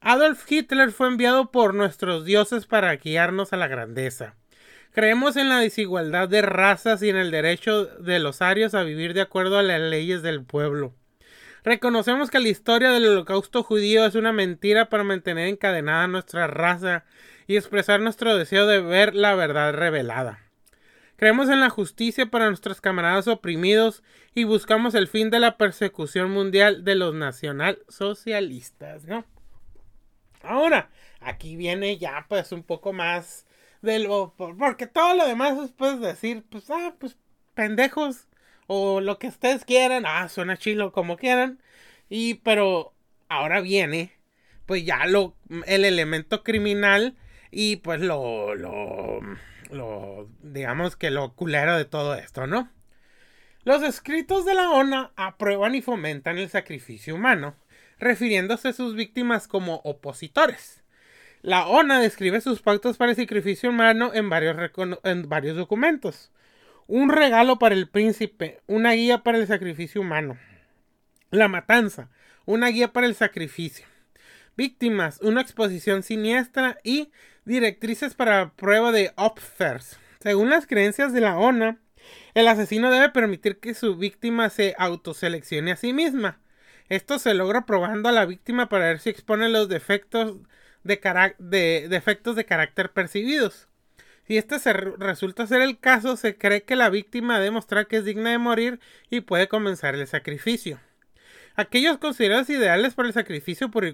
[0.00, 4.34] Adolf Hitler fue enviado por nuestros dioses para guiarnos a la grandeza.
[4.94, 9.12] Creemos en la desigualdad de razas y en el derecho de los arios a vivir
[9.12, 10.94] de acuerdo a las leyes del pueblo.
[11.64, 17.04] Reconocemos que la historia del holocausto judío es una mentira para mantener encadenada nuestra raza
[17.48, 20.44] y expresar nuestro deseo de ver la verdad revelada.
[21.16, 26.30] Creemos en la justicia para nuestros camaradas oprimidos y buscamos el fin de la persecución
[26.30, 29.24] mundial de los nacionalsocialistas, ¿no?
[30.44, 33.44] Ahora, aquí viene ya pues un poco más
[34.58, 37.16] porque todo lo demás es puedes decir, pues, ah, pues,
[37.54, 38.28] pendejos.
[38.66, 40.04] O lo que ustedes quieran.
[40.06, 41.60] Ah, suena chilo como quieran.
[42.08, 42.94] Y, pero
[43.28, 44.12] ahora viene,
[44.66, 47.16] pues ya lo, el elemento criminal
[47.50, 49.20] y pues lo, lo,
[49.70, 52.70] lo, digamos que lo culero de todo esto, ¿no?
[53.64, 57.56] Los escritos de la ONA aprueban y fomentan el sacrificio humano,
[57.98, 60.83] refiriéndose a sus víctimas como opositores.
[61.44, 64.56] La ONA describe sus pactos para el sacrificio humano en varios,
[65.02, 66.32] en varios documentos.
[66.86, 70.38] Un regalo para el príncipe, una guía para el sacrificio humano.
[71.28, 72.08] La matanza,
[72.46, 73.84] una guía para el sacrificio.
[74.56, 77.12] Víctimas, una exposición siniestra y
[77.44, 79.98] directrices para prueba de Opfers.
[80.20, 81.76] Según las creencias de la ONA,
[82.32, 86.40] el asesino debe permitir que su víctima se autoseleccione a sí misma.
[86.88, 90.38] Esto se logra probando a la víctima para ver si expone los defectos
[90.84, 91.00] de,
[91.38, 93.68] de defectos de carácter percibidos.
[94.26, 98.04] Si este se resulta ser el caso, se cree que la víctima demostrar que es
[98.04, 100.80] digna de morir y puede comenzar el sacrificio.
[101.56, 103.84] Aquellos considerados ideales para el sacrificio por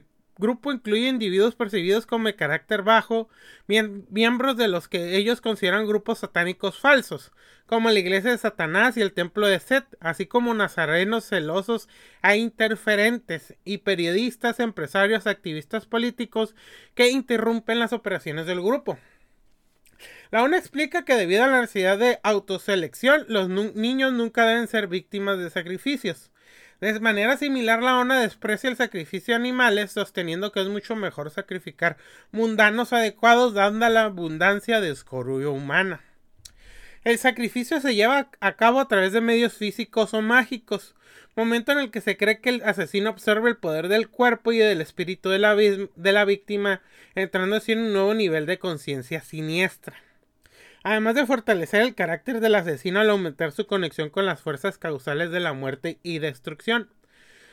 [0.41, 3.29] grupo incluye individuos percibidos como de carácter bajo,
[3.69, 7.31] miembros de los que ellos consideran grupos satánicos falsos,
[7.67, 11.89] como la iglesia de Satanás y el templo de Set, así como nazarenos celosos
[12.25, 16.57] e interferentes, y periodistas, empresarios, activistas políticos
[16.97, 18.99] que interrumpen las operaciones del grupo.
[20.31, 24.87] La ONU explica que debido a la necesidad de autoselección, los niños nunca deben ser
[24.87, 26.31] víctimas de sacrificios.
[26.81, 31.31] De manera similar, la ONA desprecia el sacrificio de animales, sosteniendo que es mucho mejor
[31.31, 31.99] sacrificar
[32.33, 36.03] mundanos adecuados, dando la abundancia de escorrullo humana.
[37.05, 40.95] El sacrificio se lleva a cabo a través de medios físicos o mágicos,
[41.37, 44.59] momento en el que se cree que el asesino observa el poder del cuerpo y
[44.59, 46.81] del espíritu de la víctima,
[47.15, 49.97] entrando así en un nuevo nivel de conciencia siniestra
[50.83, 55.31] además de fortalecer el carácter del asesino al aumentar su conexión con las fuerzas causales
[55.31, 56.89] de la muerte y destrucción.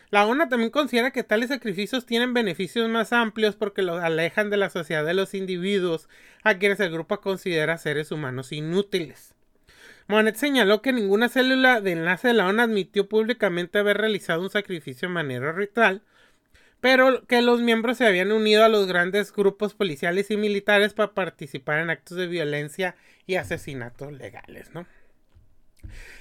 [0.10, 4.56] La ONU también considera que tales sacrificios tienen beneficios más amplios porque los alejan de
[4.56, 6.08] la sociedad de los individuos
[6.44, 9.36] a quienes el grupo considera seres humanos inútiles.
[10.08, 14.50] Monet señaló que ninguna célula de enlace de la ONU admitió públicamente haber realizado un
[14.50, 16.04] sacrificio de manera ritual,
[16.80, 21.14] pero que los miembros se habían unido a los grandes grupos policiales y militares para
[21.14, 22.96] participar en actos de violencia
[23.28, 24.88] y asesinatos legales, ¿no?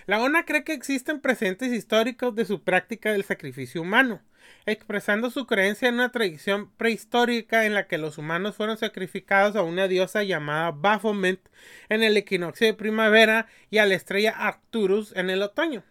[0.07, 4.21] La ONU cree que existen presentes históricos de su práctica del sacrificio humano,
[4.67, 9.63] expresando su creencia en una tradición prehistórica en la que los humanos fueron sacrificados a
[9.63, 11.41] una diosa llamada Baphomet
[11.89, 15.83] en el equinoccio de primavera y a la estrella Arcturus en el otoño.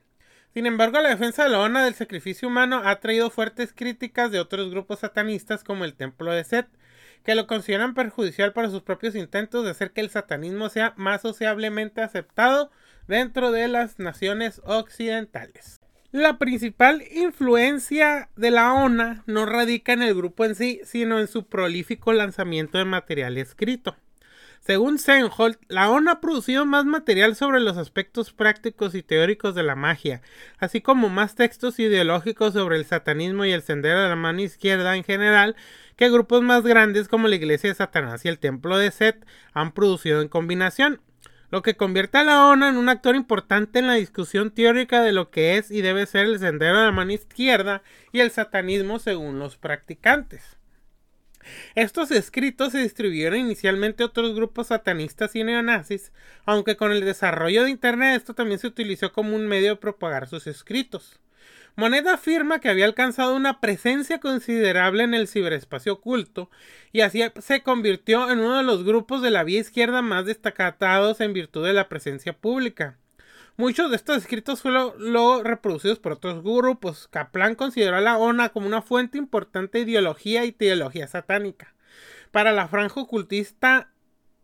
[0.53, 4.39] Sin embargo, la defensa de la ONA del sacrificio humano ha traído fuertes críticas de
[4.39, 6.67] otros grupos satanistas como el Templo de Set,
[7.25, 11.21] que lo consideran perjudicial para sus propios intentos de hacer que el satanismo sea más
[11.21, 12.71] sociablemente aceptado
[13.07, 15.81] dentro de las naciones occidentales.
[16.11, 21.27] La principal influencia de la ONA no radica en el grupo en sí, sino en
[21.27, 23.97] su prolífico lanzamiento de material escrito.
[24.65, 29.61] Según Senholt, la ONU ha producido más material sobre los aspectos prácticos y teóricos de
[29.61, 30.23] la magia,
[30.57, 34.95] así como más textos ideológicos sobre el satanismo y el sendero de la mano izquierda
[34.95, 35.55] en general,
[35.97, 39.23] que grupos más grandes como la Iglesia de Satanás y el Templo de Set
[39.53, 40.99] han producido en combinación,
[41.51, 45.11] lo que convierte a la ONU en un actor importante en la discusión teórica de
[45.11, 48.97] lo que es y debe ser el sendero de la mano izquierda y el satanismo
[48.97, 50.57] según los practicantes.
[51.75, 56.11] Estos escritos se distribuyeron inicialmente a otros grupos satanistas y neonazis,
[56.45, 60.27] aunque con el desarrollo de Internet esto también se utilizó como un medio de propagar
[60.27, 61.19] sus escritos.
[61.77, 66.49] Moneda afirma que había alcanzado una presencia considerable en el ciberespacio oculto
[66.93, 71.19] y así se convirtió en uno de los grupos de la vía izquierda más destacados
[71.19, 72.97] en virtud de la presencia pública.
[73.57, 77.07] Muchos de estos escritos fueron luego reproducidos por otros grupos.
[77.07, 81.73] Kaplan consideró a la ONA como una fuente importante de ideología y teología satánica.
[82.31, 83.89] Para la franja ocultista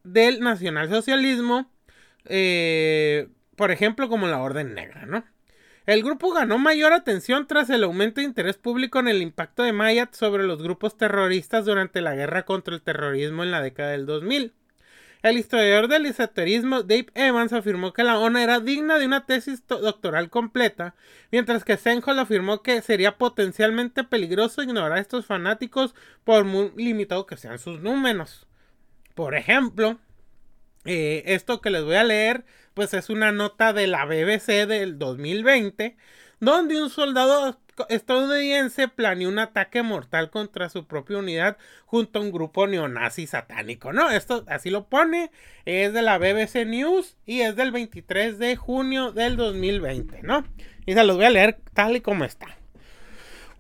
[0.04, 1.70] del nacionalsocialismo,
[2.26, 5.26] eh, por ejemplo, como la Orden Negra, ¿no?
[5.86, 9.74] El grupo ganó mayor atención tras el aumento de interés público en el impacto de
[9.74, 14.06] Mayat sobre los grupos terroristas durante la guerra contra el terrorismo en la década del
[14.06, 14.54] 2000.
[15.24, 19.66] El historiador del esoterismo Dave Evans afirmó que la ONA era digna de una tesis
[19.68, 20.96] doctoral completa,
[21.32, 27.28] mientras que Senhol afirmó que sería potencialmente peligroso ignorar a estos fanáticos por muy limitado
[27.28, 28.48] que sean sus números.
[29.14, 30.00] Por ejemplo,
[30.86, 34.98] eh, esto que les voy a leer, pues es una nota de la BBC del
[34.98, 35.98] 2020,
[36.40, 42.32] donde un soldado estadounidense planeó un ataque mortal contra su propia unidad junto a un
[42.32, 44.10] grupo neonazi satánico, ¿no?
[44.10, 45.32] Esto así lo pone,
[45.66, 50.46] es de la BBC News y es del 23 de junio del 2020, ¿no?
[50.86, 52.48] Y se los voy a leer tal y como está.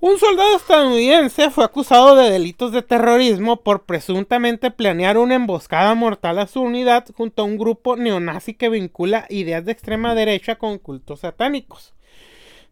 [0.04, 6.39] Un soldado estadounidense fue acusado de delitos de terrorismo por presuntamente planear una emboscada mortal
[6.39, 10.80] a su unidad junto a un grupo neonazi que vincula ideas de extrema derecha con
[10.80, 11.93] cultos satánicos.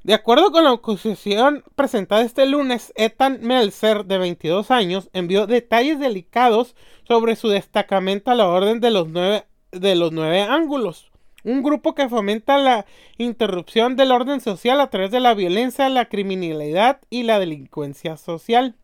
[0.10, 6.00] De acuerdo con la acusación presentada este lunes, Ethan Melzer, de 22 años, envió detalles
[6.00, 6.76] delicados
[7.08, 11.12] sobre su destacamento a la orden de los nueve, ángulos
[11.44, 12.88] un grupo que fomenta la
[13.20, 18.76] interrupción del orden social a través de la violencia, la criminalidad y la delincuencia social.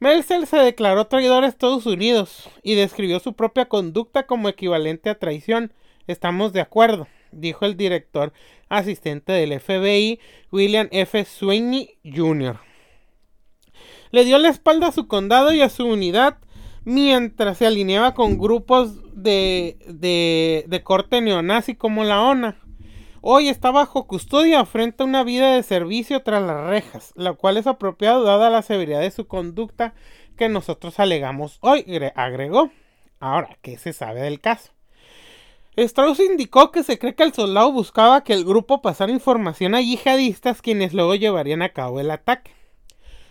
[0.00, 5.20] Melzer se declaró traidor a Estados Unidos y describió su propia conducta como equivalente a
[5.20, 5.72] traición.
[6.08, 8.32] Estamos de acuerdo, dijo el director
[8.68, 11.24] asistente del FBI, William F.
[11.24, 12.58] Sweeney Jr.
[14.10, 16.38] Le dio la espalda a su condado y a su unidad
[16.84, 22.56] mientras se alineaba con grupos de, de, corte neonazi como la ONA.
[23.20, 27.56] Hoy está bajo custodia frente a una vida de servicio tras las rejas, la cual
[27.56, 29.94] es apropiado dada la severidad de su conducta
[30.36, 32.70] que nosotros alegamos hoy, agregó.
[33.20, 34.77] Ahora, ¿qué se sabe del caso?
[35.84, 39.80] Strauss indicó que se cree que el soldado buscaba que el grupo pasara información a
[39.80, 42.50] yihadistas quienes luego llevarían a cabo el ataque.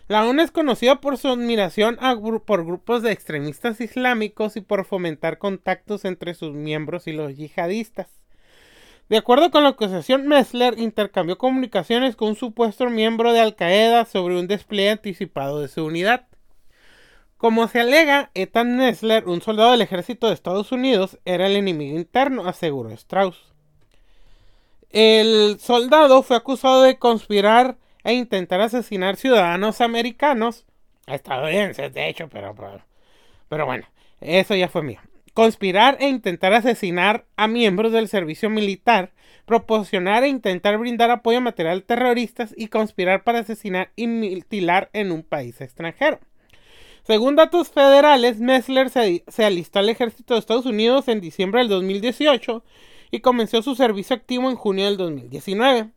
[0.08, 2.00] La ONU es conocida por su admiración
[2.46, 8.08] por grupos de extremistas islámicos y por fomentar contactos entre sus miembros y los yihadistas.
[9.10, 14.06] De acuerdo con la acusación, Messler intercambió comunicaciones con un supuesto miembro de Al Qaeda
[14.06, 16.28] sobre un despliegue anticipado de su unidad.
[17.38, 21.96] Como se alega, Ethan Messler, un soldado del ejército de Estados Unidos, era el enemigo
[21.96, 23.54] interno, aseguró Strauss.
[24.90, 30.66] El soldado fue acusado de conspirar e intentar asesinar ciudadanos americanos,
[31.06, 32.56] estadounidenses de hecho, pero,
[33.50, 33.86] pero, bueno,
[34.20, 35.00] eso ya fue mío.
[35.36, 39.12] Conspirar e intentar asesinar a miembros del servicio militar,
[39.46, 45.12] proporcionar e intentar brindar apoyo material a terroristas y conspirar para asesinar y mutilar en
[45.12, 46.20] un país extranjero.
[47.08, 52.66] Según datos federales, Messler se, alistó al ejército de Estados Unidos en diciembre del 2018
[53.12, 55.92] y comenzó su servicio activo en junio del 2019.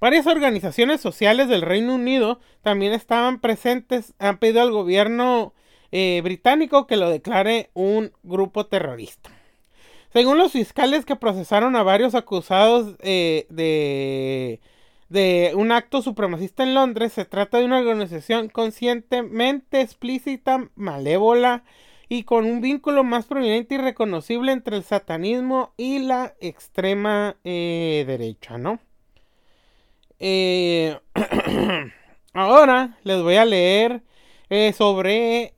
[0.00, 5.54] Varias organizaciones sociales del Reino Unido también estaban presentes, han pedido al gobierno
[5.92, 9.30] eh, británico que lo declare un grupo terrorista.
[10.12, 14.60] Según los fiscales que procesaron a varios acusados eh, de,
[15.08, 21.64] de un acto supremacista en Londres, se trata de una organización conscientemente explícita, malévola
[22.08, 28.04] y con un vínculo más prominente y reconocible entre el satanismo y la extrema eh,
[28.06, 28.80] derecha, ¿no?
[30.18, 30.98] Eh,
[32.32, 34.02] ahora les voy a leer
[34.50, 35.52] eh, sobre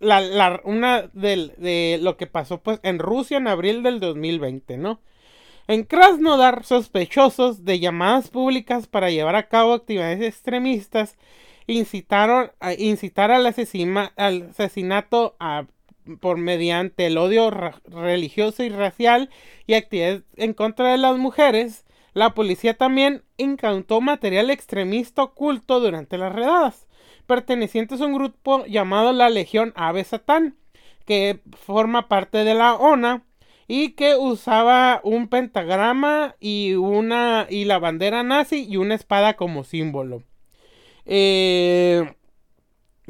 [0.00, 5.00] la, una de lo que pasó pues en Rusia en abril del 2020, ¿no?
[5.70, 11.16] En Krasnodar, sospechosos de llamadas públicas para llevar a cabo actividades extremistas
[11.68, 15.36] incitaron a incitar al, asesinato
[16.18, 17.52] por mediante el odio
[17.86, 19.30] religioso y racial
[19.68, 26.18] y actividades en contra de las mujeres, la policía también incautó material extremista oculto durante
[26.18, 26.88] las redadas,
[27.28, 30.56] pertenecientes a un grupo llamado la Legión Ave Satán,
[31.06, 33.22] que forma parte de la ONA
[33.72, 39.62] y que usaba un pentagrama y una y la bandera nazi y una espada como
[39.62, 40.24] símbolo.
[41.06, 42.16] Eh,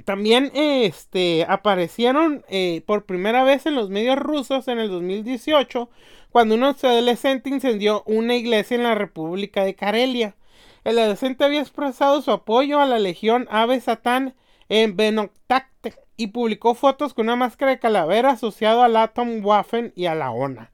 [0.05, 5.89] también este, aparecieron eh, por primera vez en los medios rusos en el 2018
[6.29, 10.37] cuando un adolescente incendió una iglesia en la República de Karelia.
[10.85, 14.35] El adolescente había expresado su apoyo a la legión Ave Satán
[14.71, 20.07] en Benoktakte y publicó fotos con una máscara de calavera asociado al Atom Waffen y
[20.07, 20.71] a la ONA.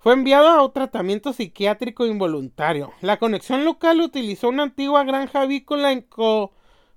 [0.00, 2.92] fue enviado a un tratamiento psiquiátrico involuntario.
[3.00, 6.06] La conexión local utilizó una antigua granja avícola en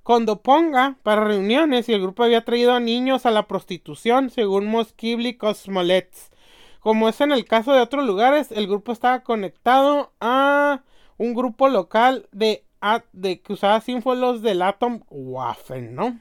[0.04, 5.36] Condoponga para reuniones y el grupo había traído a niños a la prostitución, según Moskibli
[5.36, 6.32] Cosmolets.
[6.80, 10.82] Como es en el caso de otros lugares, el grupo estaba conectado a
[11.18, 12.66] un grupo local de,
[13.14, 16.20] de que usaba símbolos del Atom Waffen, ¿no?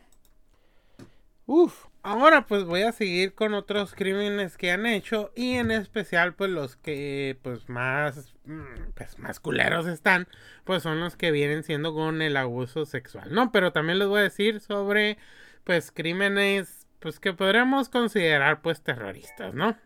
[1.53, 1.86] Uf.
[2.05, 6.48] Ahora pues voy a seguir con otros crímenes que han hecho y en especial pues
[6.48, 10.28] los que pues más mm, pues más culeros están
[10.62, 13.51] pues son los que vienen siendo con el abuso sexual, ¿no?
[13.51, 15.18] Pero también les voy a decir sobre
[15.64, 19.76] pues crímenes pues que podríamos considerar pues terroristas, ¿no?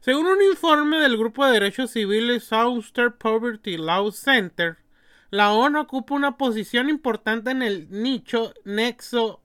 [0.00, 4.78] Según un informe del grupo de derechos civiles Southern Poverty Law Center,
[5.30, 9.40] la ONU ocupa una posición importante en el nicho nexo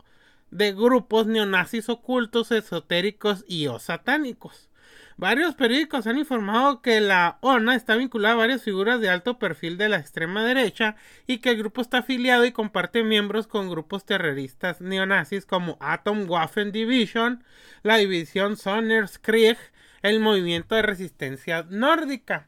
[0.51, 4.69] de grupos neonazis ocultos, esotéricos y o satánicos.
[5.17, 9.77] Varios periódicos han informado que la ONA está vinculada a varias figuras de alto perfil
[9.77, 10.95] de la extrema derecha
[11.27, 16.29] y que el grupo está afiliado y comparte miembros con grupos terroristas neonazis como Atom
[16.29, 17.43] Waffen Division,
[17.83, 19.57] la división Sonnerskrieg,
[20.01, 22.47] el movimiento de resistencia nórdica.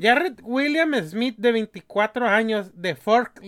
[0.00, 3.38] Jared William Smith, de 24 años, de Fort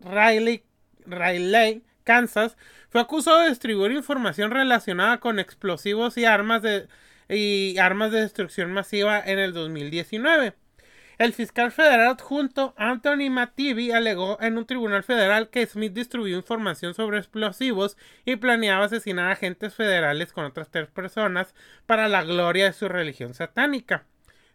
[0.00, 0.64] Riley,
[1.06, 2.56] Riley Kansas,
[2.88, 6.88] fue acusado de distribuir información relacionada con explosivos y armas de,
[7.28, 10.54] y armas de destrucción masiva en el 2019.
[11.18, 16.94] El fiscal federal adjunto Anthony Mativi alegó en un tribunal federal que Smith distribuyó información
[16.94, 21.54] sobre explosivos y planeaba asesinar a agentes federales con otras tres personas
[21.84, 24.06] para la gloria de su religión satánica.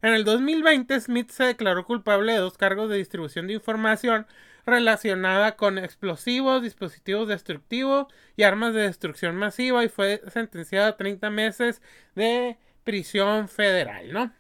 [0.02, 4.26] En el 2020, Smith se declaró culpable de dos cargos de distribución de información
[4.66, 11.30] relacionada con explosivos, dispositivos destructivos y armas de destrucción masiva y fue sentenciado a 30
[11.30, 11.82] meses
[12.16, 14.34] de prisión federal, ¿no?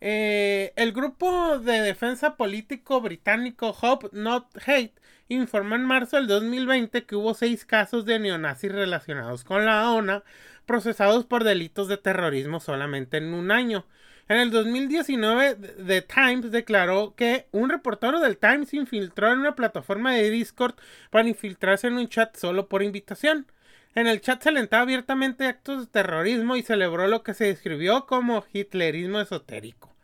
[0.00, 4.94] Eh, el grupo de defensa político británico Hope Not Hate
[5.28, 10.22] informó en marzo del 2020 que hubo seis casos de neonazis relacionados con la ONA
[10.66, 13.86] procesados por delitos de terrorismo solamente en un año.
[14.28, 15.54] En el 2019,
[15.86, 20.74] The Times declaró que un reportero del Times infiltró en una plataforma de Discord
[21.10, 23.46] para infiltrarse en un chat solo por invitación.
[23.94, 28.06] En el chat se alentaba abiertamente actos de terrorismo y celebró lo que se describió
[28.06, 29.94] como hitlerismo esotérico.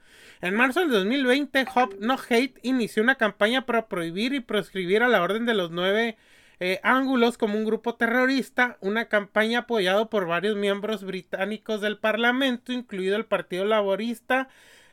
[0.40, 5.08] En marzo del 2020, Hop No Hate inició una campaña para prohibir y proscribir a
[5.08, 6.16] la Orden de los Nueve
[6.64, 12.72] eh, ángulos como un grupo terrorista, una campaña apoyado por varios miembros británicos del Parlamento,
[12.72, 14.48] incluido el Partido Laborista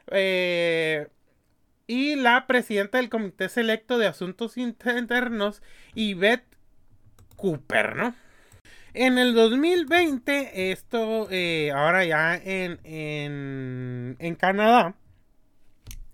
[0.10, 1.10] eh,
[1.86, 5.62] y la presidenta del Comité Selecto de Asuntos Internos,
[5.94, 6.58] Yvette
[7.36, 8.16] Cooper, ¿no?
[8.96, 14.96] En el 2020, esto eh, ahora ya en, en, en Canadá,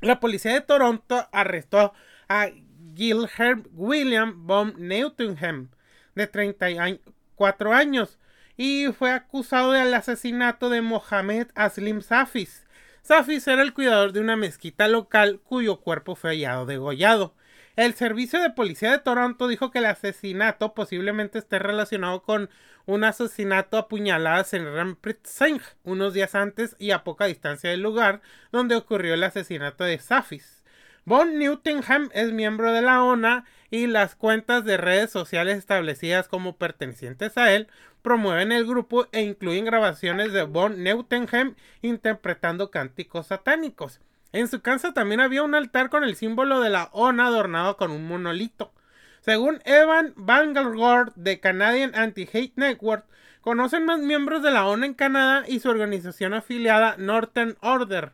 [0.02, 1.94] la policía de Toronto arrestó
[2.28, 2.50] a
[2.96, 5.70] Gilherm William von Neutenham,
[6.16, 8.18] de 34 años,
[8.58, 12.66] y fue acusado del asesinato de Mohamed Aslim Safis.
[13.02, 17.36] Safis era el cuidador de una mezquita local cuyo cuerpo fue hallado degollado.
[17.76, 22.50] El servicio de policía de Toronto dijo que el asesinato posiblemente esté relacionado con
[22.86, 25.28] un asesinato a puñaladas en Ramprit
[25.84, 28.22] unos días antes y a poca distancia del lugar
[28.52, 30.55] donde ocurrió el asesinato de Safis.
[31.08, 36.58] Von Newtenham es miembro de la ONA y las cuentas de redes sociales establecidas como
[36.58, 37.68] pertenecientes a él
[38.02, 41.54] promueven el grupo e incluyen grabaciones de Von Newtenham
[41.84, 44.02] interpretando cánticos satánicos.
[44.32, 47.92] En su casa también había un altar con el símbolo de la ONA adornado con
[47.92, 48.74] un monolito.
[49.22, 53.06] Según Evan Bangalore de Canadian Anti-Hate Network,
[53.42, 58.14] conocen más miembros de la ONA en Canadá y su organización afiliada Northern Order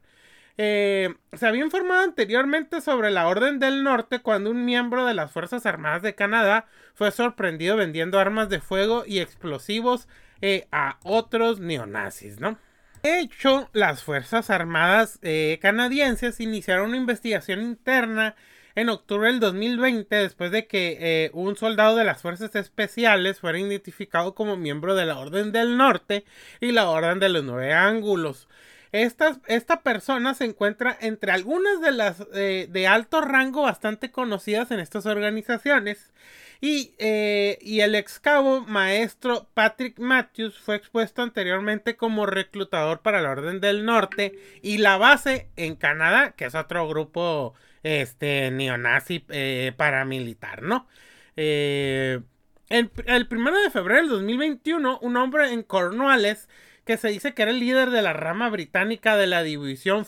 [0.58, 5.32] eh, se había informado anteriormente sobre la Orden del Norte cuando un miembro de las
[5.32, 10.08] Fuerzas Armadas de Canadá fue sorprendido vendiendo armas de fuego y explosivos
[10.41, 12.58] eh, a otros neonazis, ¿no?
[13.04, 18.36] De hecho, las Fuerzas Armadas eh, canadienses iniciaron una investigación interna
[18.76, 24.36] en octubre del 2020 después de que un soldado de las Fuerzas Especiales fuera identificado
[24.36, 26.24] como miembro de la Orden del Norte
[26.62, 28.47] y la Orden de los Nueve Ángulos.
[28.91, 34.71] Esta, esta persona se encuentra entre algunas de las eh, de alto rango bastante conocidas
[34.71, 36.11] en estas organizaciones.
[36.59, 43.21] Y, eh, y, el ex cabo maestro Patrick Matthews fue expuesto anteriormente como reclutador para
[43.21, 49.25] la Orden del Norte y la base en Canadá, que es otro grupo este, neonazi
[49.29, 50.87] eh, paramilitar, ¿no?
[51.35, 52.23] el,
[52.69, 56.47] el primero de febrero del 2021, un hombre en Cornwallis
[56.91, 60.05] que se dice que era el líder de la rama británica de la división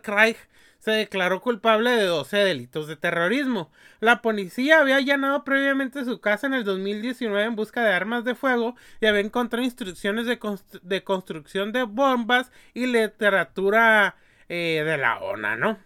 [0.00, 0.36] Craig,
[0.78, 3.70] se declaró culpable de 12 delitos de terrorismo.
[4.00, 8.34] La policía había allanado previamente su casa en el 2019 en busca de armas de
[8.34, 10.38] fuego y había encontrado instrucciones de,
[10.80, 14.16] de construcción de bombas y literatura
[14.48, 15.76] eh, de la ONA, ¿no?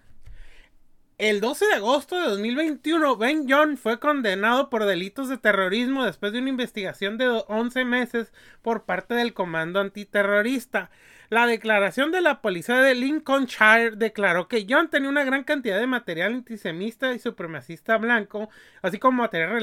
[1.18, 6.32] El 12 de agosto de 2021, Ben John fue condenado por delitos de terrorismo después
[6.32, 10.92] de una investigación de 11 meses por parte del Comando Antiterrorista.
[11.28, 15.88] La declaración de la policía de Lincolnshire declaró que John tenía una gran cantidad de
[15.88, 18.48] material antisemita y supremacista blanco,
[18.80, 19.60] así como material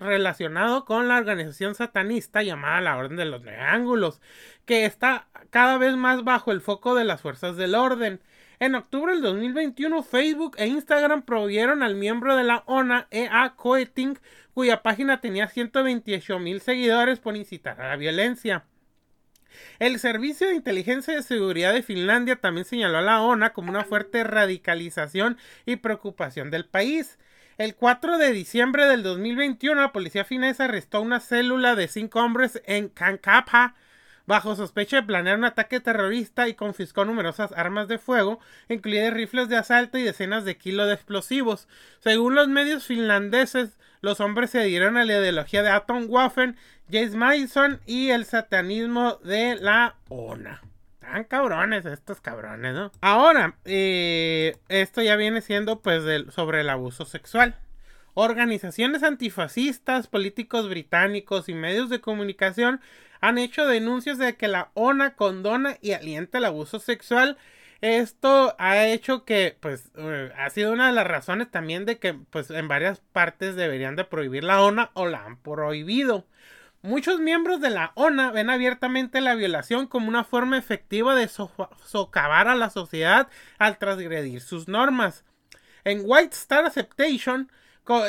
[0.00, 4.22] relacionado, con la organización satanista llamada la Orden de los Nueve Ángulos,
[4.64, 8.22] que está cada vez más bajo el foco de las fuerzas del orden.
[8.58, 13.54] En octubre del 2021, Facebook e Instagram prohibieron al miembro de la ONA, E.A.
[13.54, 14.18] Coeting,
[14.54, 18.64] cuya página tenía 128 mil seguidores por incitar a la violencia.
[19.78, 23.84] El Servicio de Inteligencia y Seguridad de Finlandia también señaló a la ONA como una
[23.84, 25.36] fuerte radicalización
[25.66, 27.18] y preocupación del país.
[27.58, 32.62] El 4 de diciembre del 2021, la policía finesa arrestó una célula de cinco hombres
[32.66, 33.74] en Kankapha,
[34.26, 39.48] bajo sospecha de planear un ataque terrorista y confiscó numerosas armas de fuego, incluidas rifles
[39.48, 41.68] de asalto y decenas de kilos de explosivos.
[42.00, 46.56] Según los medios finlandeses, los hombres se adhirieron a la ideología de Atomwaffen,
[46.90, 50.62] James Madison y el satanismo de la ONA.
[51.00, 52.90] Tan cabrones estos cabrones, ¿no?
[53.00, 56.02] Ahora, eh, esto ya viene siendo pues
[56.32, 57.54] sobre el abuso sexual.
[58.18, 62.80] Organizaciones antifascistas, políticos británicos y medios de comunicación
[63.20, 67.36] han hecho denuncias de que la ONA condona y alienta el abuso sexual.
[67.82, 72.14] Esto ha hecho que, pues, eh, ha sido una de las razones también de que,
[72.14, 76.26] pues, en varias partes deberían de prohibir la ONA o la han prohibido.
[76.80, 82.48] Muchos miembros de la ONA ven abiertamente la violación como una forma efectiva de socavar
[82.48, 85.26] a la sociedad al transgredir sus normas.
[85.84, 87.50] En White Star Acceptation,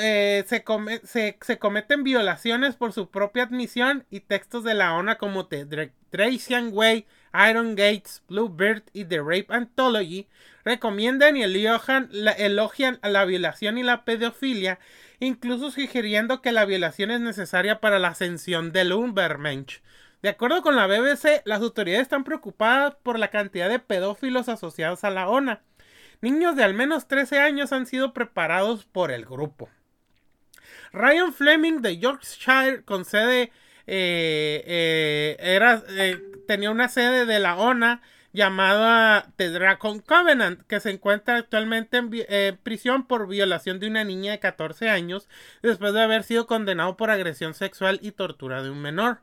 [0.02, 5.92] eh, se, cometen violaciones por su propia admisión y textos de la ONA como The
[6.10, 7.06] Tracian Way,
[7.50, 10.28] Iron Gates, Bluebird y The Rape Anthology
[10.66, 14.80] recomiendan y elogian la, elogian la violación y la pedofilia,
[15.20, 19.82] incluso sugiriendo que la violación es necesaria para la ascensión del Umbermensch.
[20.24, 25.04] De acuerdo con la BBC, las autoridades están preocupadas por la cantidad de pedófilos asociados
[25.04, 25.62] a la ONA
[26.22, 29.70] Niños de al menos 13 años han sido preparados por el grupo.
[30.92, 33.52] Ryan Fleming de Yorkshire, con sede,
[33.86, 38.02] eh, eh, era, eh, tenía una sede de la ONA
[38.34, 44.34] llamada The Dragon Covenant, que se encuentra actualmente en prisión por violación de una niña
[44.34, 45.28] de 14 años,
[45.62, 49.20] después de haber sido condenado por agresión sexual y tortura de un menor.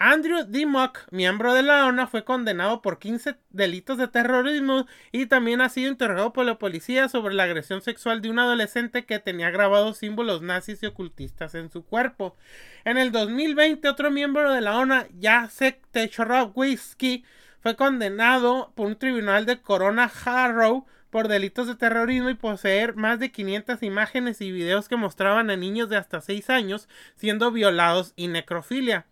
[0.00, 5.60] Andrew Dimmock, miembro de la ONA, fue condenado por 15 delitos de terrorismo y también
[5.60, 9.50] ha sido interrogado por la policía sobre la agresión sexual de un adolescente que tenía
[9.50, 12.36] grabados símbolos nazis y ocultistas en su cuerpo.
[12.84, 17.24] En el 2020, otro miembro de la ONA, Jacek Techorowski,
[17.60, 23.18] fue condenado por un tribunal de Corona Harrow por delitos de terrorismo y poseer más
[23.18, 28.12] de 500 imágenes y videos que mostraban a niños de hasta 6 años siendo violados
[28.14, 29.06] y necrofilia.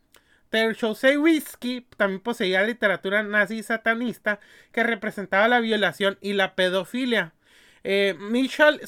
[1.18, 4.40] Whisky también poseía literatura nazi satanista
[4.72, 7.34] que representaba la violación y la pedofilia.
[7.84, 8.80] Eh, Michel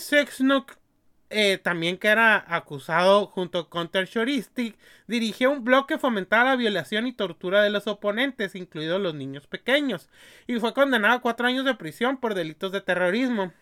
[1.30, 7.06] eh, también que era acusado junto con Terchoristic, dirigió un blog que fomentaba la violación
[7.06, 10.08] y tortura de los oponentes, incluidos los niños pequeños,
[10.46, 13.52] y fue condenado a cuatro años de prisión por delitos de terrorismo.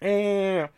[0.00, 0.68] Eh,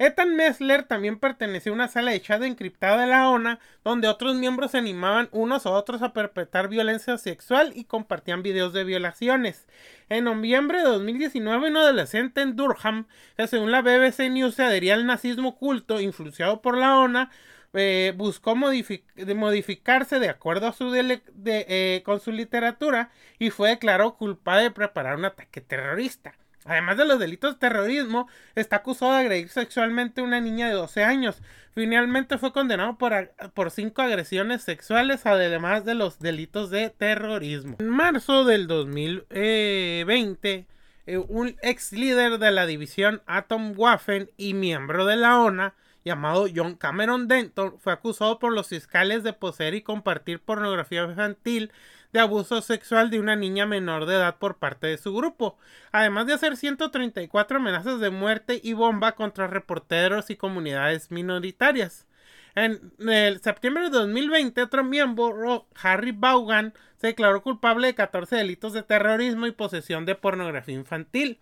[0.00, 4.34] Ethan Messler también perteneció a una sala de chat encriptada de la ONA, donde otros
[4.34, 9.66] miembros se animaban unos a otros a perpetrar violencia sexual y compartían videos de violaciones.
[10.08, 14.94] En noviembre de 2019, un adolescente en Durham, que según la BBC News se adhería
[14.94, 17.30] al nazismo culto influenciado por la ONA,
[17.74, 24.62] eh, buscó modificarse de acuerdo a su eh, con su literatura y fue declarado culpable
[24.62, 26.39] de preparar un ataque terrorista.
[26.64, 30.74] Además de los delitos de terrorismo, está acusado de agredir sexualmente a una niña de
[30.74, 31.40] 12 años.
[31.74, 37.76] Finalmente fue condenado por, por cinco agresiones sexuales, además de los delitos de terrorismo.
[37.78, 40.66] En marzo del 2020,
[41.06, 46.74] eh, un ex líder de la división Atomwaffen y miembro de la ONA, llamado John
[46.74, 51.70] Cameron Denton, fue acusado por los fiscales de poseer y compartir pornografía infantil
[52.12, 55.58] de abuso sexual de una niña menor de edad por parte de su grupo,
[55.92, 62.06] además de hacer 134 amenazas de muerte y bomba contra reporteros y comunidades minoritarias.
[62.56, 62.92] En
[63.42, 69.46] septiembre de 2020, otro miembro, Harry Vaughan, se declaró culpable de 14 delitos de terrorismo
[69.46, 71.38] y posesión de pornografía infantil.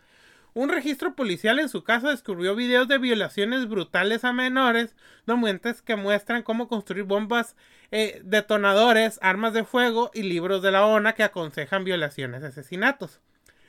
[0.55, 4.97] Un registro policial en su casa descubrió videos de violaciones brutales a menores,
[5.27, 7.55] documentos que muestran cómo construir bombas,
[7.91, 13.21] eh, detonadores, armas de fuego y libros de la ONA que aconsejan violaciones y asesinatos.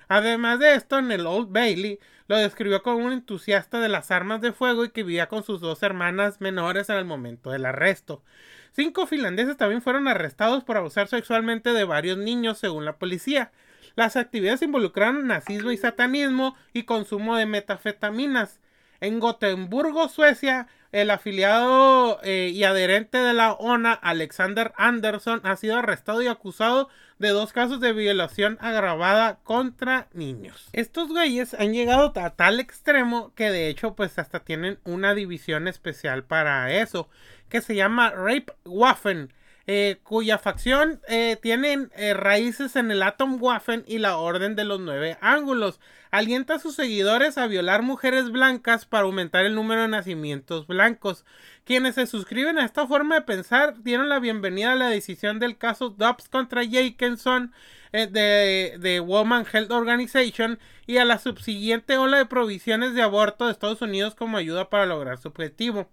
[0.07, 4.41] Además de esto, en el Old Bailey lo describió como un entusiasta de las armas
[4.41, 8.23] de fuego y que vivía con sus dos hermanas menores en el momento del arresto.
[8.71, 13.51] Cinco finlandeses también fueron arrestados por abusar sexualmente de varios niños, según la policía.
[13.99, 18.61] Las actividades involucraron nazismo y satanismo y consumo de metafetaminas.
[19.01, 25.77] En Gotemburgo, Suecia, el afiliado eh, y adherente de la ONA, Alexander Anderson, ha sido
[25.77, 26.87] arrestado y acusado
[27.17, 30.69] de dos casos de violación agravada contra niños.
[30.71, 35.67] Estos güeyes han llegado a tal extremo que de hecho pues hasta tienen una división
[35.67, 37.09] especial para eso,
[37.49, 39.33] que se llama Rape Waffen
[39.67, 44.79] eh, cuya facción eh, tiene eh, raíces en el Atomwaffen y la Orden de los
[44.79, 45.79] Nueve Ángulos.
[46.09, 51.23] Alienta a sus seguidores a violar mujeres blancas para aumentar el número de nacimientos blancos.
[51.65, 55.57] Quienes se suscriben a esta forma de pensar dieron la bienvenida a la decisión del
[55.57, 57.53] caso Dobbs contra Jenkinson
[57.91, 60.57] de, de Woman Health Organization
[60.87, 64.87] y a la subsiguiente ola de provisiones de aborto de Estados Unidos como ayuda para
[64.87, 65.87] lograr su objetivo.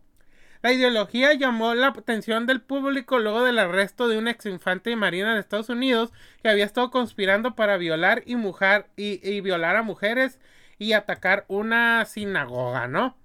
[0.67, 4.97] La ideología llamó la atención del público luego del arresto de un ex infante de
[4.97, 6.13] marina de Estados Unidos
[6.43, 10.41] que había estado conspirando para violar y, mujer, y, violar a mujeres
[10.77, 13.17] y atacar una sinagoga, ¿no?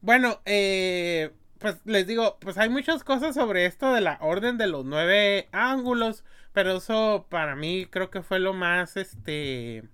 [0.00, 1.30] Bueno, eh,
[1.60, 5.48] pues les digo, pues hay muchas cosas sobre esto de la orden de los nueve
[5.52, 9.84] ángulos, pero eso para mí creo que fue lo más, este,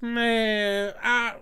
[0.00, 1.36] me, ah,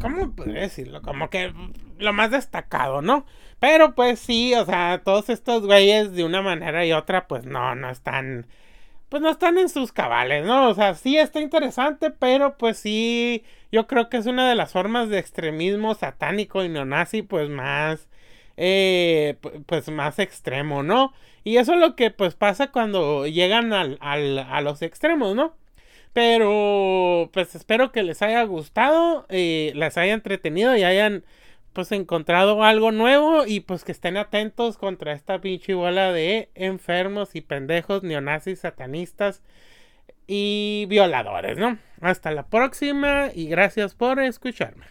[0.00, 1.02] ¿cómo podría decirlo?
[1.02, 1.52] Como que
[1.98, 3.26] lo más destacado, ¿no?
[3.60, 7.74] Pero pues sí, o sea, todos estos güeyes de una manera y otra, pues no,
[7.74, 8.46] no están,
[9.08, 10.68] pues no están en sus cabales, ¿no?
[10.70, 14.72] O sea, sí está interesante, pero pues sí, yo creo que es una de las
[14.72, 18.08] formas de extremismo satánico y neonazi, pues más,
[18.56, 21.12] eh, pues más extremo, ¿no?
[21.44, 25.54] Y eso es lo que pues pasa cuando llegan al, al, a los extremos, ¿no?
[26.12, 31.24] Pero pues espero que les haya gustado, eh, les haya entretenido y hayan
[31.72, 37.36] pues encontrado algo nuevo y pues que estén atentos contra esta pinche bola de enfermos
[37.36, 39.42] y pendejos neonazis satanistas
[40.26, 41.78] y violadores, ¿no?
[42.00, 44.90] Hasta la próxima y gracias por escucharme.